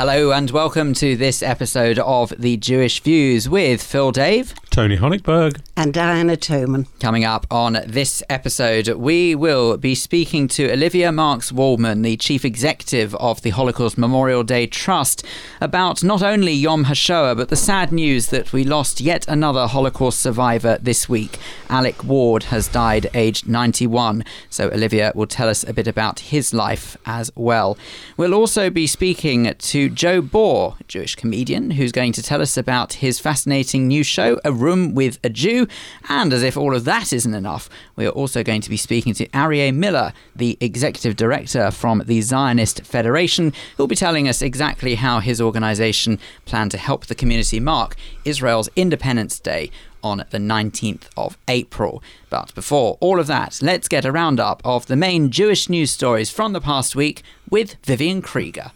[0.00, 5.60] Hello and welcome to this episode of The Jewish Views with Phil Dave, Tony Honigberg,
[5.76, 6.86] and Diana Toman.
[7.00, 12.44] Coming up on this episode, we will be speaking to Olivia Marks Woldman, the Chief
[12.44, 15.26] Executive of the Holocaust Memorial Day Trust,
[15.60, 20.20] about not only Yom HaShoah, but the sad news that we lost yet another Holocaust
[20.20, 21.38] survivor this week.
[21.68, 24.24] Alec Ward has died aged 91.
[24.50, 27.76] So Olivia will tell us a bit about his life as well.
[28.16, 32.94] We'll also be speaking to Joe Bor, Jewish comedian, who's going to tell us about
[32.94, 35.66] his fascinating new show, A Room with a Jew.
[36.08, 39.14] And as if all of that isn't enough, we are also going to be speaking
[39.14, 44.94] to Arieh Miller, the executive director from the Zionist Federation, who'll be telling us exactly
[44.96, 49.70] how his organization planned to help the community mark Israel's Independence Day
[50.02, 52.02] on the 19th of April.
[52.28, 56.30] But before all of that, let's get a roundup of the main Jewish news stories
[56.30, 58.72] from the past week with Vivian Krieger.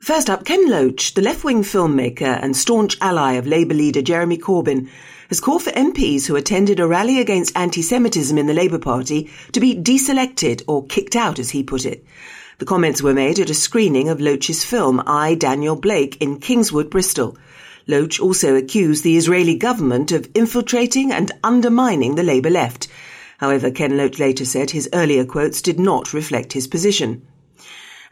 [0.00, 4.36] First up, Ken Loach, the left wing filmmaker and staunch ally of Labour leader Jeremy
[4.36, 4.90] Corbyn,
[5.34, 9.28] has called for MPs who attended a rally against anti Semitism in the Labour Party
[9.50, 12.06] to be deselected or kicked out, as he put it.
[12.58, 16.88] The comments were made at a screening of Loach's film I, Daniel Blake, in Kingswood,
[16.88, 17.36] Bristol.
[17.88, 22.86] Loach also accused the Israeli government of infiltrating and undermining the Labour left.
[23.38, 27.22] However, Ken Loach later said his earlier quotes did not reflect his position.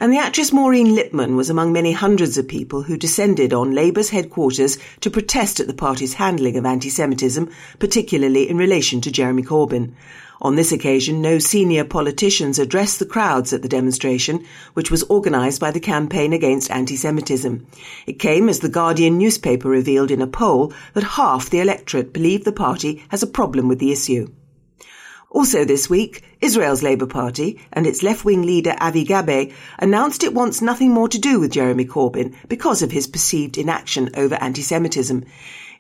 [0.03, 4.11] And the actress Maureen Lipman was among many hundreds of people who descended on Labour's
[4.11, 9.95] headquarters to protest at the party's handling of anti-Semitism, particularly in relation to Jeremy Corbyn.
[10.41, 15.61] On this occasion, no senior politicians addressed the crowds at the demonstration, which was organised
[15.61, 17.65] by the Campaign Against Anti-Semitism.
[18.09, 22.43] It came as the Guardian newspaper revealed in a poll that half the electorate believe
[22.43, 24.27] the party has a problem with the issue.
[25.33, 30.61] Also this week, Israel's Labour Party and its left-wing leader Avi Gabe announced it wants
[30.61, 35.25] nothing more to do with Jeremy Corbyn because of his perceived inaction over anti-Semitism.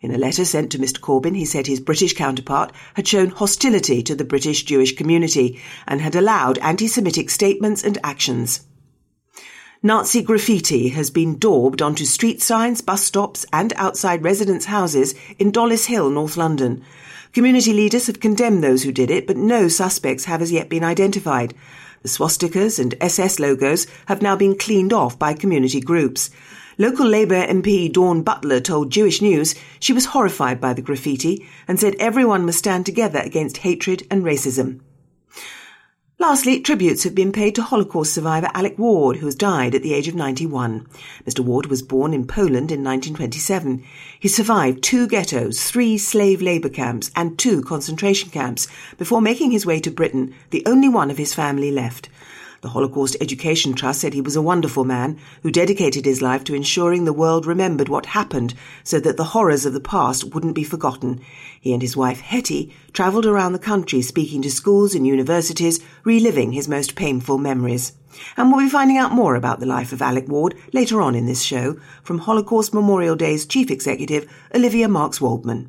[0.00, 4.02] In a letter sent to Mr Corbyn, he said his British counterpart had shown hostility
[4.02, 8.66] to the British Jewish community and had allowed anti-Semitic statements and actions.
[9.82, 15.52] Nazi graffiti has been daubed onto street signs, bus stops and outside residents' houses in
[15.52, 16.82] Dollis Hill, North London.
[17.32, 20.84] Community leaders have condemned those who did it, but no suspects have as yet been
[20.84, 21.54] identified.
[22.02, 26.28] The swastikas and SS logos have now been cleaned off by community groups.
[26.76, 31.80] Local Labour MP Dawn Butler told Jewish News she was horrified by the graffiti and
[31.80, 34.80] said everyone must stand together against hatred and racism.
[36.22, 39.92] Lastly, tributes have been paid to Holocaust survivor Alec Ward, who has died at the
[39.92, 40.86] age of 91.
[41.26, 41.40] Mr.
[41.40, 43.82] Ward was born in Poland in 1927.
[44.20, 48.68] He survived two ghettos, three slave labour camps, and two concentration camps
[48.98, 52.08] before making his way to Britain, the only one of his family left.
[52.62, 56.54] The Holocaust Education Trust said he was a wonderful man who dedicated his life to
[56.54, 60.62] ensuring the world remembered what happened so that the horrors of the past wouldn't be
[60.62, 61.20] forgotten.
[61.60, 66.52] He and his wife Hetty travelled around the country speaking to schools and universities, reliving
[66.52, 67.94] his most painful memories.
[68.36, 71.26] And we'll be finding out more about the life of Alec Ward later on in
[71.26, 75.68] this show from Holocaust Memorial Day's Chief Executive, Olivia Marks Woldman.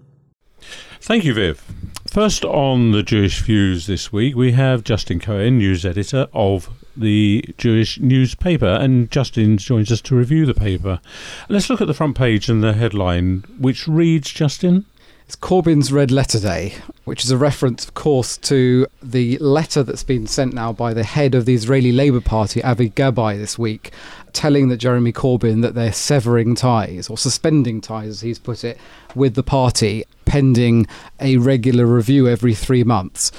[1.02, 1.62] Thank you, Viv.
[2.08, 7.44] First on the Jewish Views this week, we have Justin Cohen, news editor of the
[7.58, 11.02] Jewish newspaper, and Justin joins us to review the paper.
[11.50, 14.86] Let's look at the front page and the headline, which reads, Justin.
[15.34, 20.04] It's Corbyn's Red Letter Day, which is a reference, of course, to the letter that's
[20.04, 23.92] been sent now by the head of the Israeli Labour Party, Avi Gabbay, this week,
[24.34, 28.78] telling that Jeremy Corbyn that they're severing ties, or suspending ties, as he's put it,
[29.16, 30.86] with the party, pending
[31.20, 33.32] a regular review every three months.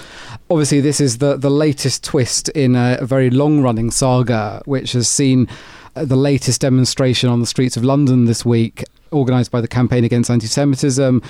[0.50, 4.94] Obviously, this is the, the latest twist in a, a very long running saga, which
[4.94, 5.46] has seen
[5.94, 8.82] uh, the latest demonstration on the streets of London this week
[9.14, 11.22] organised by the Campaign Against Anti Semitism.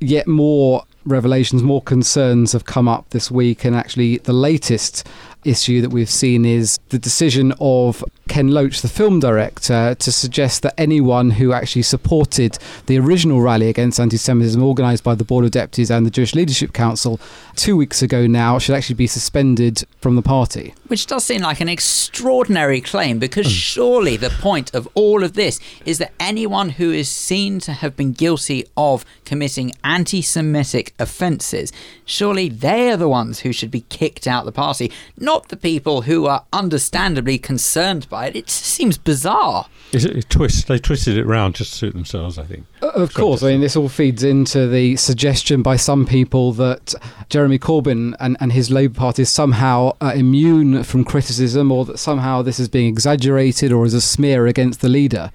[0.00, 5.06] Yet more revelations, more concerns have come up this week, and actually, the latest
[5.44, 10.62] issue that we've seen is the decision of Ken Loach, the film director, to suggest
[10.62, 15.44] that anyone who actually supported the original rally against anti Semitism organised by the Board
[15.44, 17.20] of Deputies and the Jewish Leadership Council
[17.56, 20.74] two weeks ago now should actually be suspended from the party.
[20.86, 23.50] Which does seem like an extraordinary claim because mm.
[23.50, 27.96] surely the point of all of this is that anyone who is seen to have
[27.96, 31.72] been guilty of committing anti Semitic offences,
[32.04, 35.56] surely they are the ones who should be kicked out the party, not not the
[35.56, 38.36] people who are understandably concerned by it.
[38.36, 39.64] It seems bizarre.
[39.92, 40.68] Is it, twist?
[40.68, 42.66] They twisted it round just to suit themselves, I think.
[42.82, 46.94] Uh, of course, I mean this all feeds into the suggestion by some people that
[47.30, 51.98] Jeremy Corbyn and, and his Labour Party is somehow uh, immune from criticism, or that
[51.98, 55.30] somehow this is being exaggerated or is a smear against the leader.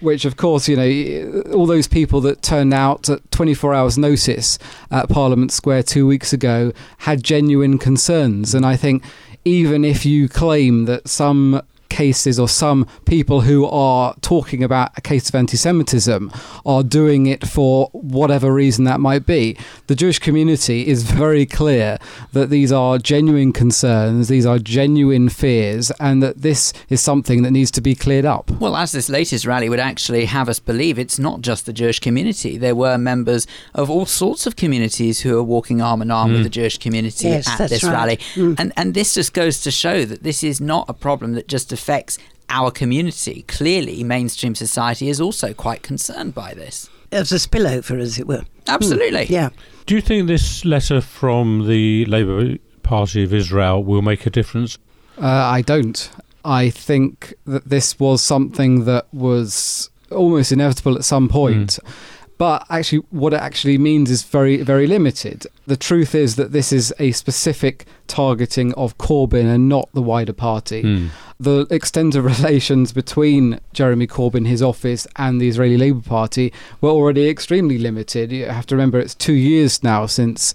[0.00, 4.58] which of course, you know, all those people that turned out at 24 hours notice
[4.90, 8.54] at Parliament Square two weeks ago had genuine concerns.
[8.54, 9.02] And I think
[9.48, 15.00] even if you claim that some cases or some people who are talking about a
[15.00, 16.32] case of anti Semitism
[16.64, 19.56] are doing it for whatever reason that might be.
[19.86, 21.98] The Jewish community is very clear
[22.32, 27.50] that these are genuine concerns, these are genuine fears, and that this is something that
[27.50, 28.50] needs to be cleared up.
[28.52, 31.98] Well, as this latest rally would actually have us believe, it's not just the Jewish
[31.98, 32.56] community.
[32.58, 36.34] There were members of all sorts of communities who are walking arm in arm mm.
[36.34, 37.92] with the Jewish community yes, at this right.
[37.92, 38.16] rally.
[38.34, 38.56] Mm.
[38.58, 41.72] And, and this just goes to show that this is not a problem that just
[41.78, 42.18] affects
[42.50, 43.44] our community.
[43.48, 46.90] Clearly, mainstream society is also quite concerned by this.
[47.10, 48.44] As a spillover, as it were.
[48.66, 49.26] Absolutely.
[49.26, 49.48] Mm, yeah.
[49.86, 54.76] Do you think this letter from the Labour Party of Israel will make a difference?
[55.16, 56.10] Uh, I don't.
[56.44, 61.78] I think that this was something that was almost inevitable at some point.
[61.82, 61.94] Mm.
[62.38, 65.46] But actually, what it actually means is very, very limited.
[65.66, 70.32] The truth is that this is a specific targeting of Corbyn and not the wider
[70.32, 70.84] party.
[70.84, 71.08] Mm.
[71.40, 76.90] The extent of relations between Jeremy Corbyn, his office, and the Israeli Labour Party were
[76.90, 78.30] already extremely limited.
[78.30, 80.54] You have to remember it's two years now since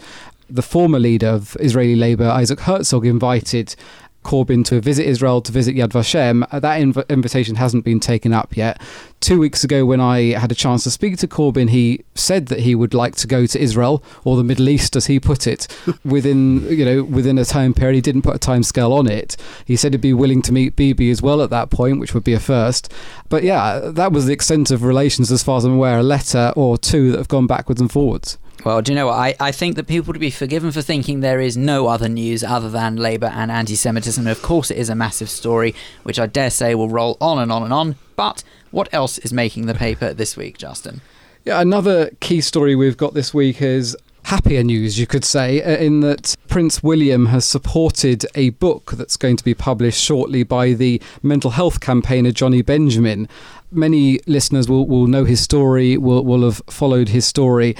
[0.50, 3.76] the former leader of Israeli Labour, Isaac Herzog, invited
[4.24, 6.48] Corbyn to visit Israel, to visit Yad Vashem.
[6.52, 8.82] Uh, that inv- invitation hasn't been taken up yet.
[9.20, 12.60] Two weeks ago, when I had a chance to speak to Corbyn, he said that
[12.60, 15.68] he would like to go to Israel or the Middle East, as he put it,
[16.06, 17.96] within you know within a time period.
[17.96, 19.38] He didn't put a time scale on it.
[19.66, 22.24] He said he'd be willing to meet Bibi as well at that point, which would
[22.24, 22.92] be a first.
[23.30, 26.00] But yeah, that was the extent of relations, as far as I'm aware.
[26.00, 28.38] A letter or two that have gone backwards and forwards.
[28.64, 29.16] Well, do you know what?
[29.16, 32.44] I, I think that people to be forgiven for thinking there is no other news
[32.46, 34.26] other than Labour and anti Semitism.
[34.26, 37.52] Of course, it is a massive story, which I dare say will roll on and
[37.52, 37.96] on and on.
[38.16, 41.02] But what else is making the paper this week, Justin?
[41.44, 45.76] Yeah, another key story we've got this week is happier news, you could say, uh,
[45.76, 50.72] in that Prince William has supported a book that's going to be published shortly by
[50.72, 53.28] the mental health campaigner Jonny Benjamin.
[53.74, 57.76] Many listeners will, will know his story, will, will have followed his story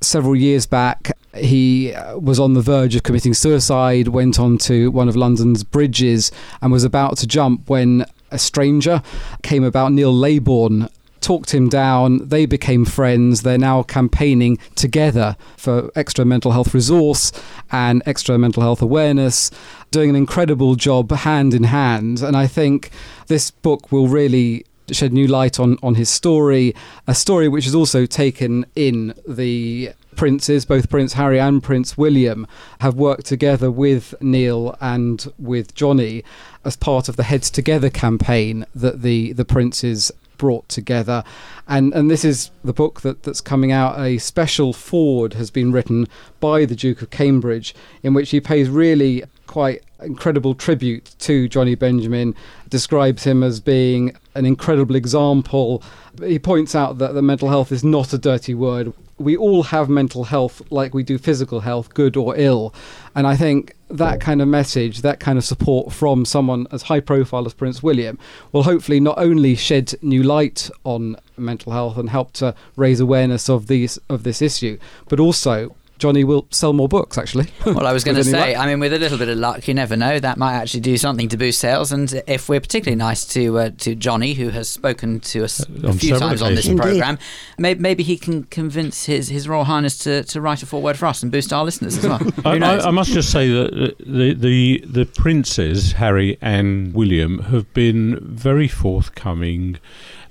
[0.00, 5.08] several years back, he uh, was on the verge of committing suicide, went onto one
[5.08, 9.02] of London's bridges, and was about to jump when a stranger
[9.42, 9.92] came about.
[9.92, 10.88] Neil Laybourne
[11.20, 12.26] talked him down.
[12.28, 13.42] They became friends.
[13.42, 17.30] They're now campaigning together for extra mental health resource
[17.70, 19.50] and extra mental health awareness,
[19.90, 22.22] doing an incredible job hand in hand.
[22.22, 22.90] And I think
[23.26, 24.64] this book will really
[24.94, 26.74] shed new light on, on his story,
[27.06, 32.46] a story which is also taken in the princes, both Prince Harry and Prince William,
[32.80, 36.24] have worked together with Neil and with Jonny
[36.64, 41.22] as part of the Heads Together campaign that the, the princes brought together.
[41.68, 44.00] And and this is the book that, that's coming out.
[44.00, 46.08] A special forward has been written
[46.40, 51.74] by the Duke of Cambridge, in which he pays really quite incredible tribute to Jonny
[51.74, 52.34] Benjamin,
[52.70, 55.82] describes him as being an incredible example.
[56.22, 58.92] He points out that the mental health is not a dirty word.
[59.18, 62.74] We all have mental health like we do physical health, good or ill.
[63.14, 67.00] And I think that kind of message, that kind of support from someone as high
[67.00, 68.18] profile as Prince William
[68.52, 73.50] will hopefully not only shed new light on mental health and help to raise awareness
[73.50, 77.48] of these of this issue, but also Jonny will sell more books, actually.
[77.70, 79.74] Well, I was going to say, I mean, with a little bit of luck, you
[79.74, 80.18] never know.
[80.18, 81.92] That might actually do something to boost sales.
[81.92, 85.88] And if we're particularly nice to uh, to Jonny, who has spoken to us uh,
[85.88, 87.18] a few times on this program,
[87.58, 91.06] maybe, maybe, he can convince his, his Royal Highness to, to write a foreword for
[91.06, 92.20] us and boost our listeners as well.
[92.44, 97.72] I, I, I, must just say that the, the the princes Harry and William have
[97.72, 99.78] been very forthcoming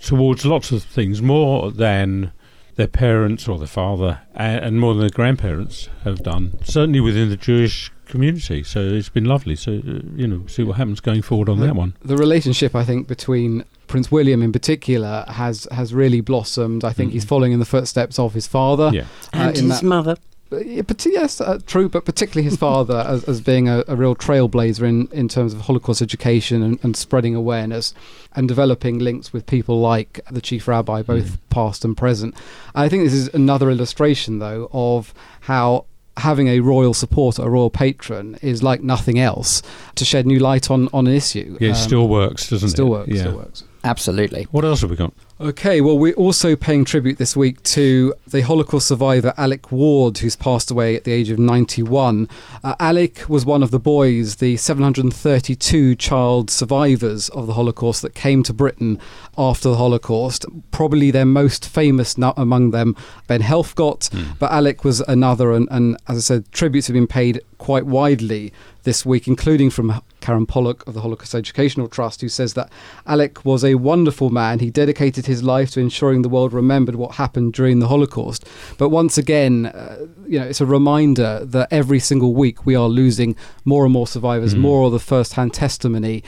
[0.02, 2.32] towards lots of things, more than
[2.80, 7.36] their parents or their father and, more than their grandparents have done, certainly within the
[7.36, 8.64] Jewish community.
[8.64, 9.58] So it's been lovely.
[9.58, 11.94] So, uh, you know, see what happens going forward on the, that one.
[12.06, 16.86] The relationship, I think, between Prince William in particular has has really blossomed.
[16.86, 17.16] I think mm-hmm.
[17.16, 18.92] he's following in the footsteps of his father.
[18.94, 19.02] Yeah.
[19.34, 20.16] Uh, and his mother
[20.50, 24.84] but yes, uh, true, but particularly his father as, as being a, a, real trailblazer
[24.84, 27.94] in, in terms of Holocaust education and, and, spreading awareness
[28.36, 31.38] and developing links with people like the chief rabbi, both mm.
[31.50, 32.36] past and present.
[32.74, 35.86] I think this is another illustration, though, of how
[36.18, 39.62] having a royal supporter, a royal patron, is like nothing else
[39.96, 41.58] to shed new light on, on an issue.
[41.60, 42.90] Yeah, it um, still works, doesn't still it?
[42.90, 43.22] Works, yeah.
[43.22, 43.64] Still works.
[43.84, 44.44] Absolutely.
[44.52, 45.14] What else have we got?
[45.42, 50.36] Okay, well, we're also paying tribute this week to the Holocaust survivor Alec Ward, who's
[50.36, 52.28] passed away at the age of 91.
[52.62, 58.14] Uh, Alec was one of the boys, the 732 child survivors of the Holocaust that
[58.14, 59.00] came to Britain
[59.38, 60.46] after the Holocaust.
[60.72, 64.38] Probably their most famous among them, Ben Helfgott, mm.
[64.40, 68.52] but Alec was another, and, and as I said, tributes have been paid quite widely
[68.84, 72.72] this week, including from Karen Pollock of the Holocaust Educational Trust, who says that
[73.06, 74.58] Alec was a wonderful man.
[74.58, 78.48] He dedicated his life to ensuring the world remembered what happened during the Holocaust.
[78.80, 82.88] But once again, uh, you know, it's a reminder that every single week we are
[82.88, 83.36] losing
[83.66, 84.60] more and more survivors, mm.
[84.60, 86.24] more of the first-hand testimony.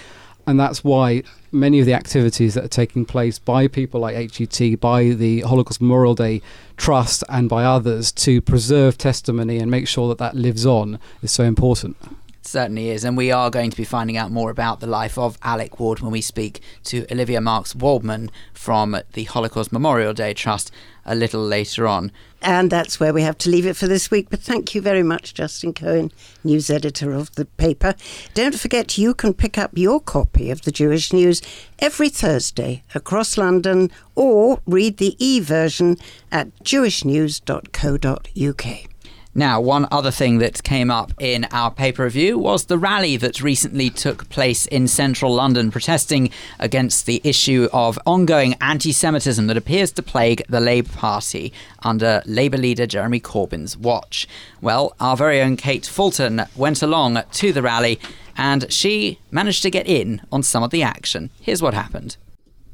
[0.46, 4.80] And that's why many of the activities that are taking place by people like HET,
[4.80, 6.42] by the Holocaust Memorial Day
[6.78, 11.32] Trust, and by others to preserve testimony and make sure that that lives on is
[11.32, 11.98] so important
[12.42, 13.04] certainly is.
[13.04, 16.00] And we are going to be finding out more about the life of Alec Ward
[16.00, 20.72] when we speak to Olivia Marks Woldman from the Holocaust Memorial Day Trust
[21.06, 22.12] a little later on.
[22.42, 24.30] And that's where we have to leave it for this week.
[24.30, 26.12] But thank you very much, Justin Cohen,
[26.44, 27.96] news editor of the paper.
[28.34, 31.42] Don't forget you can pick up your copy of the Jewish News
[31.80, 35.98] every Thursday across London or read the e version
[36.32, 38.91] at jewishnews.co.uk.
[39.34, 43.42] Now, one other thing that came up in our paper review was the rally that
[43.42, 49.56] recently took place in central London protesting against the issue of ongoing anti Semitism that
[49.56, 54.28] appears to plague the Labour Party under Labour leader Jeremy Corbyn's watch.
[54.60, 58.02] Well, our very own Kate Fulton went along to the rally
[58.36, 61.30] and she managed to get in on some of the action.
[61.40, 62.18] Here's what happened.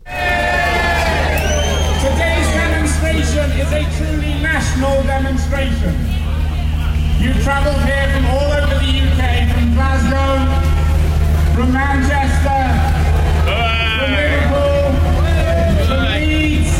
[0.05, 0.17] Today's
[2.51, 6.26] demonstration is a truly national demonstration.
[7.19, 10.37] You travelled here from all over the UK, from Glasgow,
[11.55, 12.61] from Manchester,
[13.97, 14.93] from Liverpool,
[15.87, 16.77] from Leeds,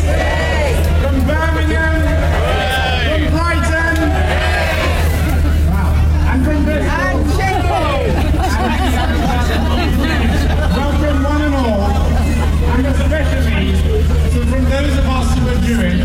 [1.01, 1.98] from Birmingham,
[3.08, 3.98] from Brighton,
[6.29, 7.08] and from Bristol.
[10.77, 11.89] Welcome one and all,
[12.77, 13.74] and especially
[14.46, 15.98] from those of us who are Jewish,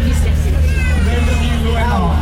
[1.04, 2.21] those of you who are not.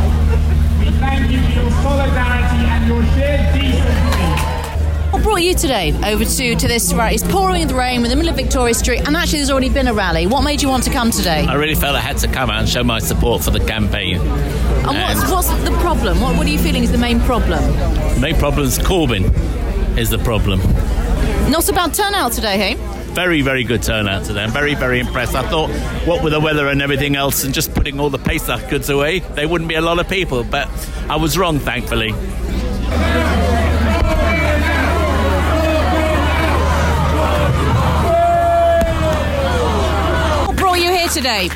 [1.53, 4.11] your solidarity and your shared decency.
[5.11, 7.15] What brought you today over to, to this rally?
[7.15, 9.69] It's pouring with rain, we're in the middle of Victoria Street, and actually, there's already
[9.69, 10.25] been a rally.
[10.25, 11.45] What made you want to come today?
[11.45, 14.19] I really felt I had to come out and show my support for the campaign.
[14.19, 16.21] And, and what's, what's, the problem?
[16.21, 17.61] What, what are you feeling is the main problem?
[18.13, 20.59] The main problem is Corbyn, is the problem.
[21.51, 23.00] Not about turnout today, hey?
[23.11, 24.41] Very, very good turnout today.
[24.43, 25.35] I'm very, very impressed.
[25.35, 25.69] I thought,
[26.05, 29.19] what with the weather and everything else, and just putting all the Pesach goods away,
[29.19, 30.43] there wouldn't be a lot of people.
[30.43, 30.69] But
[31.09, 32.11] I was wrong, thankfully.
[40.47, 41.49] What brought you here today?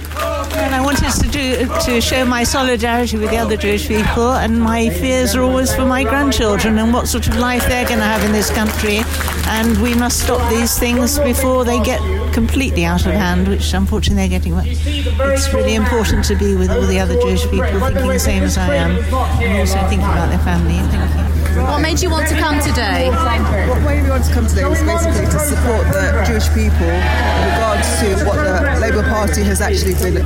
[0.57, 4.59] And I wanted to do to show my solidarity with the other Jewish people, and
[4.59, 8.05] my fears are always for my grandchildren and what sort of life they're going to
[8.05, 9.01] have in this country.
[9.47, 12.01] And we must stop these things before they get
[12.33, 14.53] completely out of hand, which unfortunately they're getting.
[14.55, 18.57] It's really important to be with all the other Jewish people thinking the same as
[18.57, 20.75] I am, and also thinking about their family.
[20.75, 21.34] Thank you.
[21.55, 23.09] What made you want to come today?
[23.09, 27.43] What made me want to come today was basically to support the Jewish people in
[27.47, 30.19] regards to what the Labour Party has actually been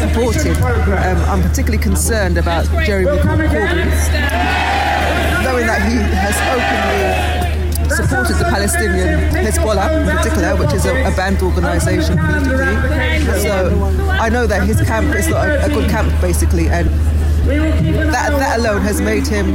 [0.00, 0.56] supporting.
[0.56, 3.52] Um, I'm particularly concerned about Jeremy Corbyn,
[5.44, 11.14] knowing that he has openly supported the Palestinian Hezbollah in particular, which is a, a
[11.14, 13.42] banned organisation politically.
[13.42, 13.68] So
[14.08, 16.88] I know that his camp is not a, a good camp, basically, and
[18.14, 19.54] that, that alone has made him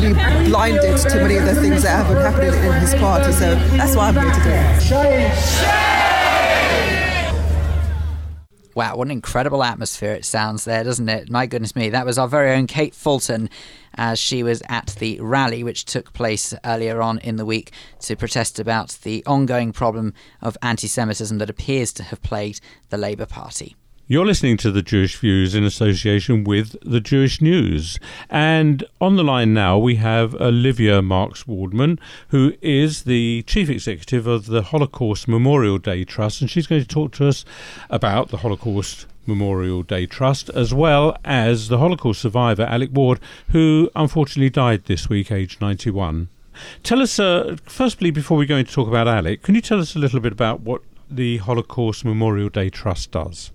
[0.00, 3.32] to be blinded to many of the things that have been happening in his party.
[3.32, 4.32] So that's why I'm here
[4.78, 5.28] today.
[8.76, 11.30] Wow, what an incredible atmosphere it sounds there, doesn't it?
[11.30, 11.88] My goodness me.
[11.90, 13.50] That was our very own Kate Fulton
[13.96, 18.14] as she was at the rally which took place earlier on in the week to
[18.14, 23.26] protest about the ongoing problem of anti Semitism that appears to have plagued the Labour
[23.26, 23.74] Party.
[24.10, 27.98] You're listening to the Jewish Views in association with the Jewish News.
[28.30, 34.26] And on the line now, we have Olivia Marks Woldman, who is the Chief Executive
[34.26, 36.40] of the Holocaust Memorial Day Trust.
[36.40, 37.44] And she's going to talk to us
[37.90, 43.90] about the Holocaust Memorial Day Trust, as well as the Holocaust survivor Alec Ward, who
[43.94, 46.30] unfortunately died this week, aged 91.
[46.82, 49.94] Tell us, uh, firstly, before we go into talk about Alec, can you tell us
[49.94, 53.52] a little bit about what the Holocaust Memorial Day Trust does?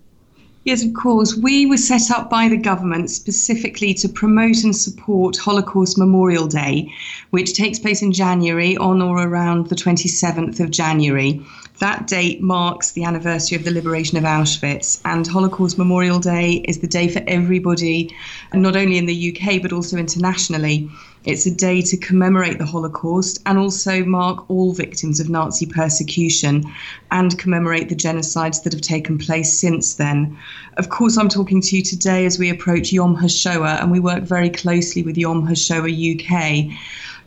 [0.66, 1.36] Yes, of course.
[1.36, 6.90] We were set up by the government specifically to promote and support Holocaust Memorial Day,
[7.32, 11.46] which takes place in January on or around the 27th of January.
[11.80, 16.80] That date marks the anniversary of the liberation of Auschwitz, and Holocaust Memorial Day is
[16.80, 18.16] the day for everybody,
[18.54, 20.90] not only in the UK but also internationally.
[21.26, 26.66] It's a day to commemorate the Holocaust and also mark all victims of Nazi persecution
[27.12, 30.38] and commemorate the genocides that have taken place since then.
[30.78, 34.24] Of course, I'm talking to you today as we approach Yom HaShoah, and we work
[34.24, 36.78] very closely with Yom HaShoah UK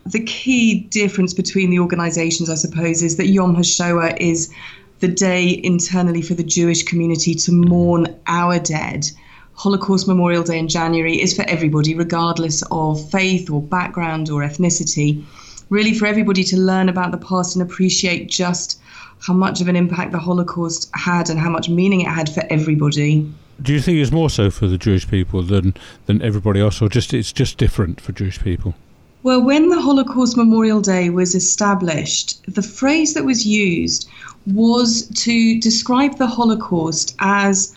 [0.07, 4.53] the key difference between the organisations, I suppose, is that Yom HaShoah is
[5.01, 9.11] the day internally for the Jewish community to mourn our dead.
[9.57, 15.25] Holocaust Memorial Day in January is for everybody, regardless of faith or background or ethnicity.
[15.71, 18.79] Really, for everybody to learn about the past and appreciate just
[19.19, 22.45] how much of an impact the Holocaust had and how much meaning it had for
[22.51, 23.31] everybody.
[23.63, 26.91] Do you think it's more so for the Jewish people than, than everybody else, or
[26.91, 28.75] just it's just different for Jewish people?
[29.23, 34.09] Well, when the Holocaust Memorial Day was established, the phrase that was used
[34.47, 37.75] was to describe the Holocaust as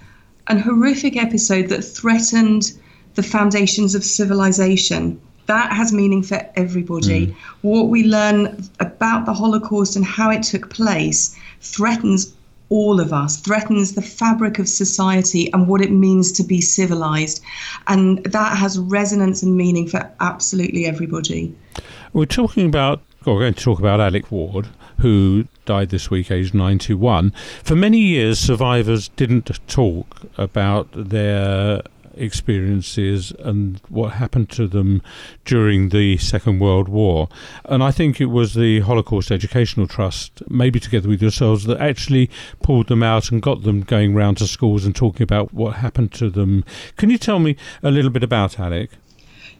[0.50, 2.74] an horrific episode that threatened
[3.16, 5.20] the foundations of civilization.
[5.46, 7.28] That has meaning for everybody.
[7.28, 7.36] Mm.
[7.62, 12.34] What we learn about the Holocaust and how it took place threatens
[12.70, 17.44] all of us, threatens the fabric of society and what it means to be civilized.
[17.88, 21.56] And that has resonance and meaning for absolutely everybody.
[22.14, 24.68] We're talking about, we're going to talk about Alec Ward,
[25.00, 27.30] who died this week, aged 91.
[27.64, 31.84] For many years, survivors didn't talk about their
[32.16, 35.04] experiences and what happened to them
[35.46, 37.30] during the Second World War.
[37.66, 42.32] And I think it was the Holocaust Educational Trust, maybe together with yourselves, that actually
[42.64, 46.12] pulled them out and got them going round to schools and talking about what happened
[46.14, 46.66] to them.
[46.98, 48.90] Can you tell me a little bit about Alec?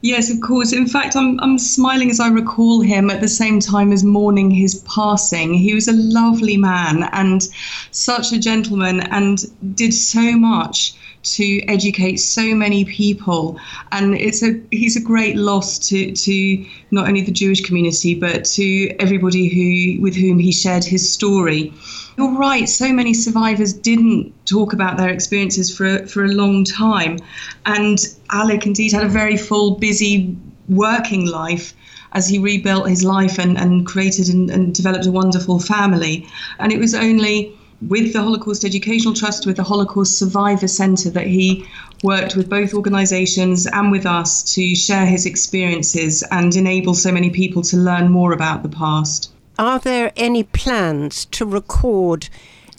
[0.02, 0.72] Yes, of course.
[0.72, 4.50] In fact, I'm, I'm smiling as I recall him at the same time as mourning
[4.50, 5.52] his passing.
[5.52, 7.42] He was a lovely man and
[7.90, 9.44] such a gentleman and
[9.76, 13.60] did so much to educate so many people
[13.92, 18.46] and it's a he's a great loss to to not only the Jewish community but
[18.46, 21.74] to everybody who with whom he shared his story
[22.16, 27.18] you're right so many survivors didn't talk about their experiences for for a long time
[27.66, 27.98] and
[28.30, 30.36] Alec indeed had a very full busy
[30.68, 31.74] working life
[32.12, 36.26] as he rebuilt his life and, and created and, and developed a wonderful family
[36.58, 37.56] and it was only
[37.88, 41.66] with the Holocaust Educational Trust, with the Holocaust Survivor Centre, that he
[42.02, 47.30] worked with both organisations and with us to share his experiences and enable so many
[47.30, 49.32] people to learn more about the past.
[49.60, 52.30] Are there any plans to record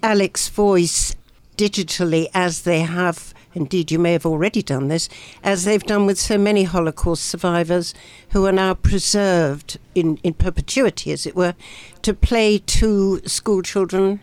[0.02, 1.15] Alec's voice
[1.56, 3.36] digitally as they have?
[3.54, 5.08] Indeed, you may have already done this,
[5.44, 7.94] as they've done with so many Holocaust survivors
[8.30, 11.54] who are now preserved in, in perpetuity, as it were,
[12.02, 14.22] to play to school children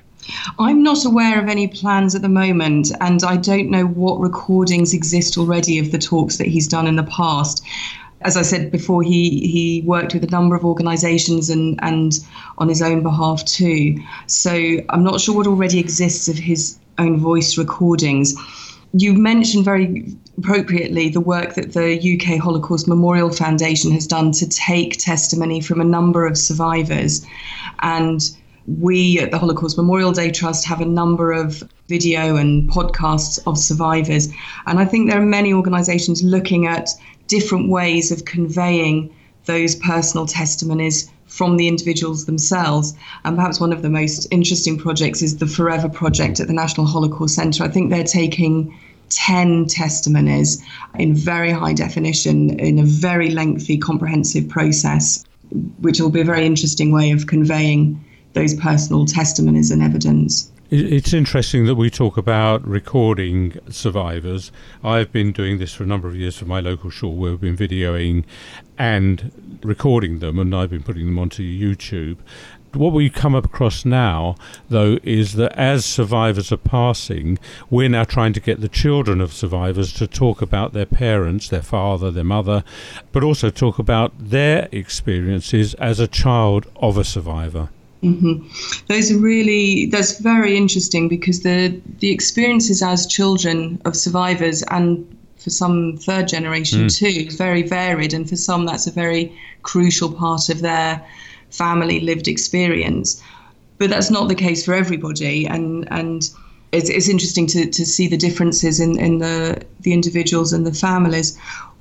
[0.59, 4.93] I'm not aware of any plans at the moment, and I don't know what recordings
[4.93, 7.65] exist already of the talks that he's done in the past.
[8.23, 12.19] As I said before, he, he worked with a number of organisations and, and
[12.59, 13.97] on his own behalf too.
[14.27, 18.35] So I'm not sure what already exists of his own voice recordings.
[18.93, 24.49] You mentioned very appropriately the work that the UK Holocaust Memorial Foundation has done to
[24.49, 27.25] take testimony from a number of survivors
[27.81, 28.31] and
[28.81, 33.57] we at the Holocaust Memorial Day Trust have a number of video and podcasts of
[33.59, 34.29] survivors.
[34.67, 36.91] And I think there are many organizations looking at
[37.29, 39.15] different ways of conveying
[39.45, 42.95] those personal testimonies from the individuals themselves.
[43.25, 46.87] And perhaps one of the most interesting projects is the Forever Project at the National
[46.87, 47.63] Holocaust Center.
[47.65, 48.77] I think they're taking
[49.11, 50.63] 10 testimonies
[50.99, 55.25] in very high definition in a very lengthy, comprehensive process,
[55.81, 58.03] which will be a very interesting way of conveying
[58.35, 60.51] those personal testimonies and evidence.
[60.71, 64.53] It's interesting that we talk about recording survivors.
[64.85, 67.41] I've been doing this for a number of years for my local shul where we've
[67.41, 68.25] been videoing
[68.77, 72.19] and recording them, and I've been putting them onto YouTube.
[72.75, 74.37] What we come across now,
[74.69, 77.39] though, is that as survivors are passing,
[77.71, 81.63] we're now trying to get the children of survivors to talk about their parents, their
[81.63, 82.63] father, their mother,
[83.11, 87.71] but also talk about their experiences as a child of a survivor.
[88.03, 88.47] Mm-hmm.
[88.87, 95.05] Those are really that's very interesting because the the experiences as children of survivors and
[95.37, 96.97] for some third generation mm.
[96.97, 99.33] too is very varied, and for some that's a very
[99.63, 101.05] crucial part of their
[101.51, 103.23] family lived experience.
[103.79, 106.31] But that's not the case for everybody, and and
[106.73, 110.73] it's, it's interesting to, to see the differences in, in the, the individuals and the
[110.75, 111.39] families.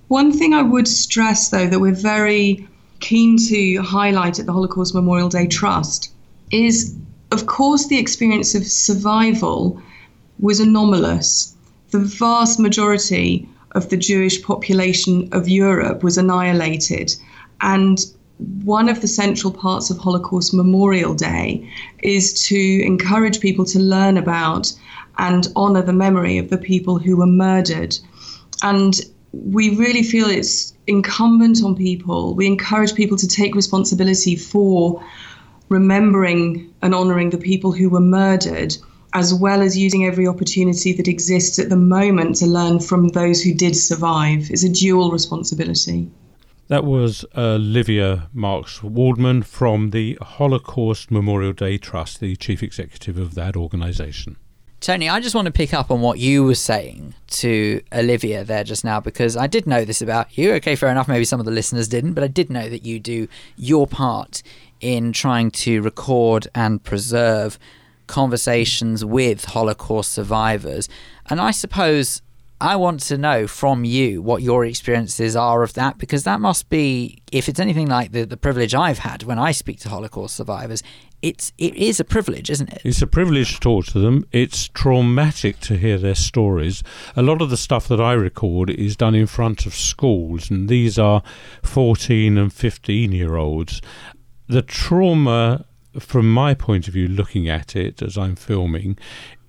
[0.07, 2.67] One thing I would stress, though, that we're very
[2.99, 6.11] keen to highlight at the Holocaust Memorial Day Trust
[6.51, 6.95] is,
[7.31, 9.81] of course, the experience of survival
[10.39, 11.55] was anomalous.
[11.91, 17.15] The vast majority of the Jewish population of Europe was annihilated.
[17.61, 18.05] And
[18.63, 21.67] one of the central parts of Holocaust Memorial Day
[22.03, 24.71] is to encourage people to learn about
[25.17, 27.97] and honor the memory of the people who were murdered.
[28.61, 28.99] And
[29.31, 32.33] we really feel it's incumbent on people.
[32.35, 35.03] We encourage people to take responsibility for
[35.69, 38.75] remembering and honoring the people who were murdered,
[39.13, 43.41] as well as using every opportunity that exists at the moment to learn from those
[43.41, 44.49] who did survive.
[44.49, 46.09] It's a dual responsibility.
[46.67, 53.17] That was uh, Olivia Marks Woldman from the Holocaust Memorial Day Trust, the chief executive
[53.17, 54.35] of that organisation.
[54.79, 58.63] Tony, I just want to pick up on what you were saying to Olivia there
[58.63, 60.53] just now because I did know this about you.
[60.53, 61.07] Okay, fair enough.
[61.07, 64.43] Maybe some of the listeners didn't, but I did know that you do your part
[64.79, 67.57] in trying to record and preserve
[68.05, 70.87] conversations with Holocaust survivors.
[71.27, 72.21] And I suppose
[72.59, 76.69] I want to know from you what your experiences are of that because that must
[76.69, 80.35] be, if it's anything like the, the privilege I've had when I speak to Holocaust
[80.35, 80.81] survivors,
[81.21, 82.81] it's it is a privilege, isn't it?
[82.83, 84.25] It's a privilege to talk to them.
[84.31, 86.83] It's traumatic to hear their stories.
[87.15, 90.69] A lot of the stuff that I record is done in front of schools, and
[90.69, 91.23] these are
[91.63, 93.81] 14 and 15 year olds.
[94.47, 95.65] The trauma
[95.99, 98.97] from my point of view, looking at it as I'm filming,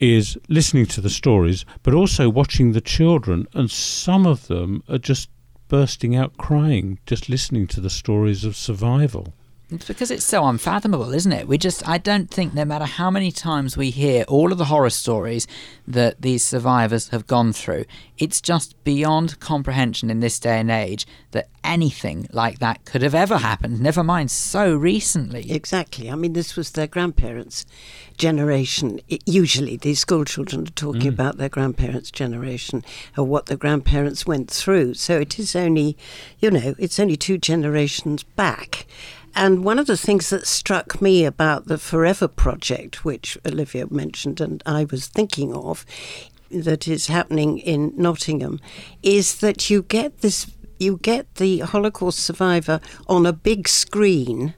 [0.01, 3.47] is listening to the stories, but also watching the children.
[3.53, 5.29] And some of them are just
[5.69, 9.35] bursting out crying, just listening to the stories of survival.
[9.71, 11.47] It's because it's so unfathomable, isn't it?
[11.47, 14.65] We just, I don't think, no matter how many times we hear all of the
[14.65, 15.47] horror stories
[15.87, 17.85] that these survivors have gone through,
[18.17, 23.15] it's just beyond comprehension in this day and age that anything like that could have
[23.15, 25.53] ever happened, never mind so recently.
[25.53, 26.11] Exactly.
[26.11, 27.67] I mean, this was their grandparents'
[28.17, 29.01] generation.
[29.07, 31.09] It, usually, these school children are talking mm.
[31.09, 32.83] about their grandparents' generation
[33.19, 34.95] or what their grandparents went through.
[34.95, 35.99] So it is only,
[36.39, 38.87] you know, it's only two generations back.
[39.39, 44.41] And one of the things that struck me about the Forever Project, which Olivia mentioned
[44.41, 45.87] and I was thinking of,
[46.51, 48.59] that is happening in Nottingham,
[49.01, 54.55] is that you get this you get the Holocaust survivor on a big screen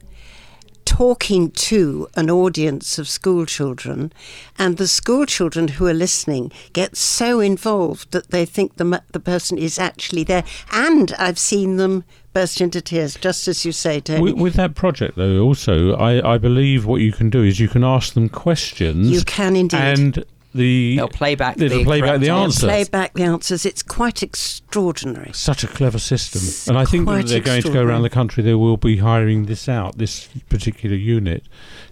[0.91, 4.13] talking to an audience of school children,
[4.59, 9.21] and the school children who are listening get so involved that they think the, the
[9.21, 10.43] person is actually there.
[10.73, 14.21] And I've seen them burst into tears, just as you say, Tony.
[14.21, 17.69] With, with, that project, though, also, I, I believe what you can do is you
[17.69, 19.13] can ask them questions.
[19.13, 19.79] You can indeed.
[19.79, 22.63] And the they'll play back they'll the play back the answers.
[22.63, 23.65] Play back the answers.
[23.65, 25.33] It's quite extraordinary.
[25.33, 28.11] Such a clever system, it's and I think that they're going to go around the
[28.11, 28.43] country.
[28.43, 31.45] They will be hiring this out, this particular unit,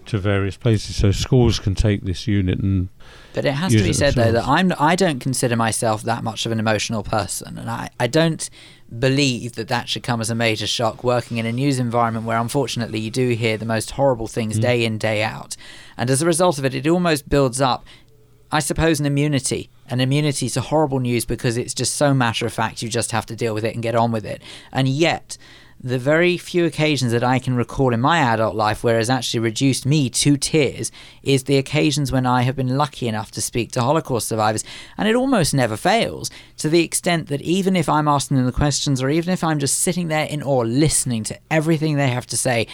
[0.07, 2.89] to various places, so schools can take this unit and.
[3.33, 6.45] But it has to be said though that I'm I don't consider myself that much
[6.45, 8.49] of an emotional person, and I I don't
[8.97, 12.39] believe that that should come as a major shock working in a news environment where
[12.39, 14.61] unfortunately you do hear the most horrible things mm.
[14.61, 15.55] day in day out
[15.95, 17.85] and as a result of it it almost builds up
[18.51, 19.69] I suppose, an immunity.
[19.87, 23.25] An immunity to horrible news because it's just so matter of fact, you just have
[23.27, 24.41] to deal with it and get on with it.
[24.71, 25.37] And yet,
[25.81, 29.39] the very few occasions that I can recall in my adult life where it's actually
[29.39, 30.91] reduced me to tears
[31.23, 34.65] is the occasions when I have been lucky enough to speak to Holocaust survivors.
[34.97, 38.51] And it almost never fails to the extent that even if I'm asking them the
[38.51, 42.27] questions or even if I'm just sitting there in awe listening to everything they have
[42.27, 42.67] to say,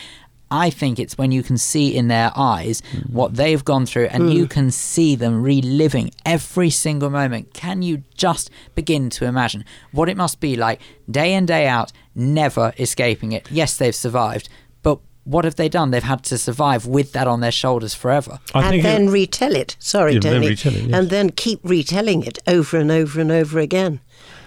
[0.51, 3.09] I think it's when you can see in their eyes mm.
[3.09, 4.33] what they've gone through and mm.
[4.33, 7.53] you can see them reliving every single moment.
[7.53, 11.91] Can you just begin to imagine what it must be like day in, day out,
[12.13, 13.49] never escaping it?
[13.51, 14.49] Yes, they've survived,
[14.83, 15.91] but what have they done?
[15.91, 18.39] They've had to survive with that on their shoulders forever.
[18.53, 19.75] I and then it, retell it.
[19.79, 20.49] Sorry, yeah, Tony.
[20.49, 20.93] Retell it, yes.
[20.93, 23.99] And then keep retelling it over and over and over again.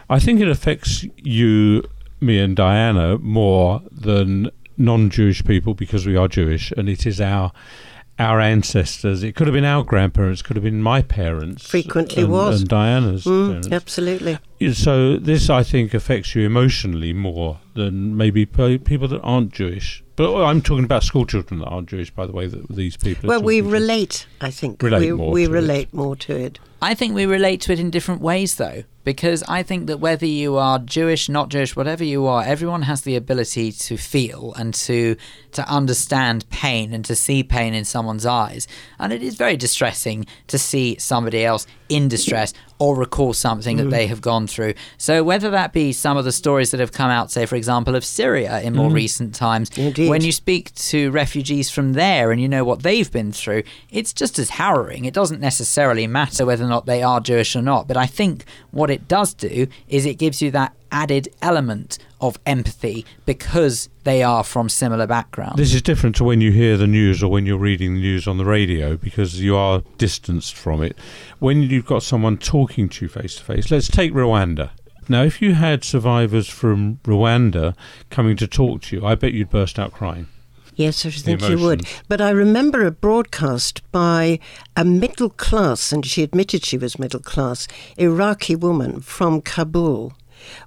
[0.09, 1.83] I think it affects you,
[2.21, 7.53] me, and Diana more than non-Jewish people because we are Jewish, and it is our
[8.19, 9.23] our ancestors.
[9.23, 11.69] It could have been our grandparents, could have been my parents.
[11.69, 12.61] Frequently and, was.
[12.61, 14.39] And Diana's mm, Absolutely.
[14.73, 20.03] So this, I think, affects you emotionally more than maybe people that aren't Jewish.
[20.17, 23.29] But I'm talking about school children that aren't Jewish, by the way, that these people
[23.29, 24.83] Well, we relate, I think.
[24.83, 25.95] Relate we, more we relate it.
[25.95, 26.59] more to it.
[26.81, 30.27] I think we relate to it in different ways, though, because I think that whether
[30.27, 34.73] you are Jewish, not Jewish, whatever you are, everyone has the ability to feel and
[34.75, 35.17] to
[35.53, 38.69] to understand pain and to see pain in someone's eyes.
[38.99, 43.87] And it is very distressing to see somebody else in distress or recall something that
[43.87, 43.91] Mm.
[43.91, 44.75] they have gone through.
[44.99, 47.97] So whether that be some of the stories that have come out, say, for example,
[47.97, 48.95] of Syria in more Mm.
[48.95, 50.11] recent times, Indeed.
[50.11, 54.13] when you speak to refugees from there and you know what they've been through, it's
[54.13, 55.07] just as harrowing.
[55.07, 58.91] It doesn't necessarily matter whether not they are Jewish or not, but I think what
[58.91, 64.43] it does do is it gives you that added element of empathy because they are
[64.43, 65.57] from similar backgrounds.
[65.57, 68.27] This is different to when you hear the news or when you're reading the news
[68.27, 70.97] on the radio because you are distanced from it.
[71.39, 74.71] When you've got someone talking to you face to face, let's take Rwanda.
[75.09, 77.75] Now, if you had survivors from Rwanda
[78.11, 80.27] coming to talk to you, I bet you'd burst out crying.
[80.79, 81.89] Yes, I think you would.
[82.07, 84.39] But I remember a broadcast by
[84.77, 90.13] a middle class, and she admitted she was middle class, Iraqi woman from Kabul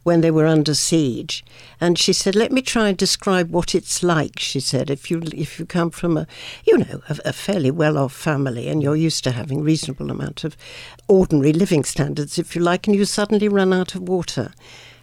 [0.03, 1.45] when they were under siege.
[1.79, 4.37] And she said, Let me try and describe what it's like.
[4.37, 6.27] She said, If you, if you come from a,
[6.65, 10.43] you know, a, a fairly well off family and you're used to having reasonable amount
[10.43, 10.57] of
[11.07, 14.51] ordinary living standards, if you like, and you suddenly run out of water.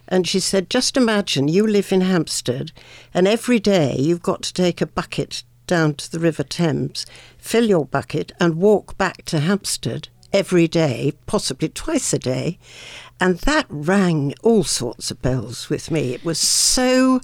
[0.09, 2.71] And she said, just imagine you live in Hampstead,
[3.13, 7.05] and every day you've got to take a bucket down to the River Thames,
[7.37, 12.57] fill your bucket, and walk back to Hampstead every day, possibly twice a day.
[13.19, 16.13] And that rang all sorts of bells with me.
[16.13, 17.21] It was so.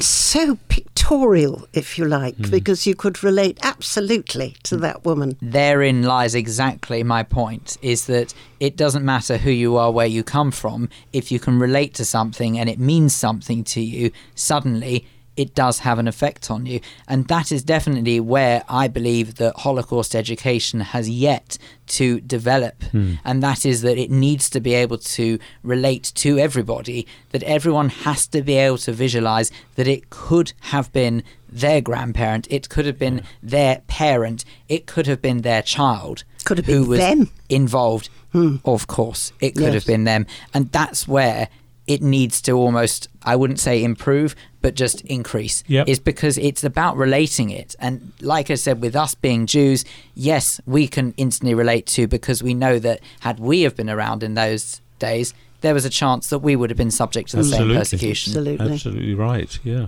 [0.00, 2.50] So pictorial, if you like, hmm.
[2.50, 4.82] because you could relate absolutely to hmm.
[4.82, 5.36] that woman.
[5.40, 10.22] therein lies exactly my point is that it doesn't matter who you are where you
[10.22, 15.06] come from if you can relate to something and it means something to you suddenly
[15.36, 16.80] it does have an effect on you.
[17.08, 22.82] And that is definitely where i believe that holocaust education has yet to develop.
[22.84, 23.14] Hmm.
[23.24, 27.88] And that is that it needs to be able to relate to everybody that everyone
[27.90, 32.86] has to be able to visualize that it could have been their grandparent it could
[32.86, 36.98] have been their parent it could have been their child Could have who been was
[36.98, 37.30] them.
[37.48, 38.56] involved hmm.
[38.64, 39.74] of course it could Yes.
[39.74, 40.26] have been them.
[40.52, 41.48] And that's where
[41.86, 45.88] it needs to almost i wouldn't say improve but just increase Yep.
[45.88, 50.60] is because it's about relating it and like i said with us being jews yes
[50.66, 54.34] we can instantly relate to because we know that had we have been around in
[54.34, 57.68] those days there was a chance that we would have been subject to the same
[57.74, 58.72] persecution Absolutely.
[58.72, 59.86] Absolutely right, yeah.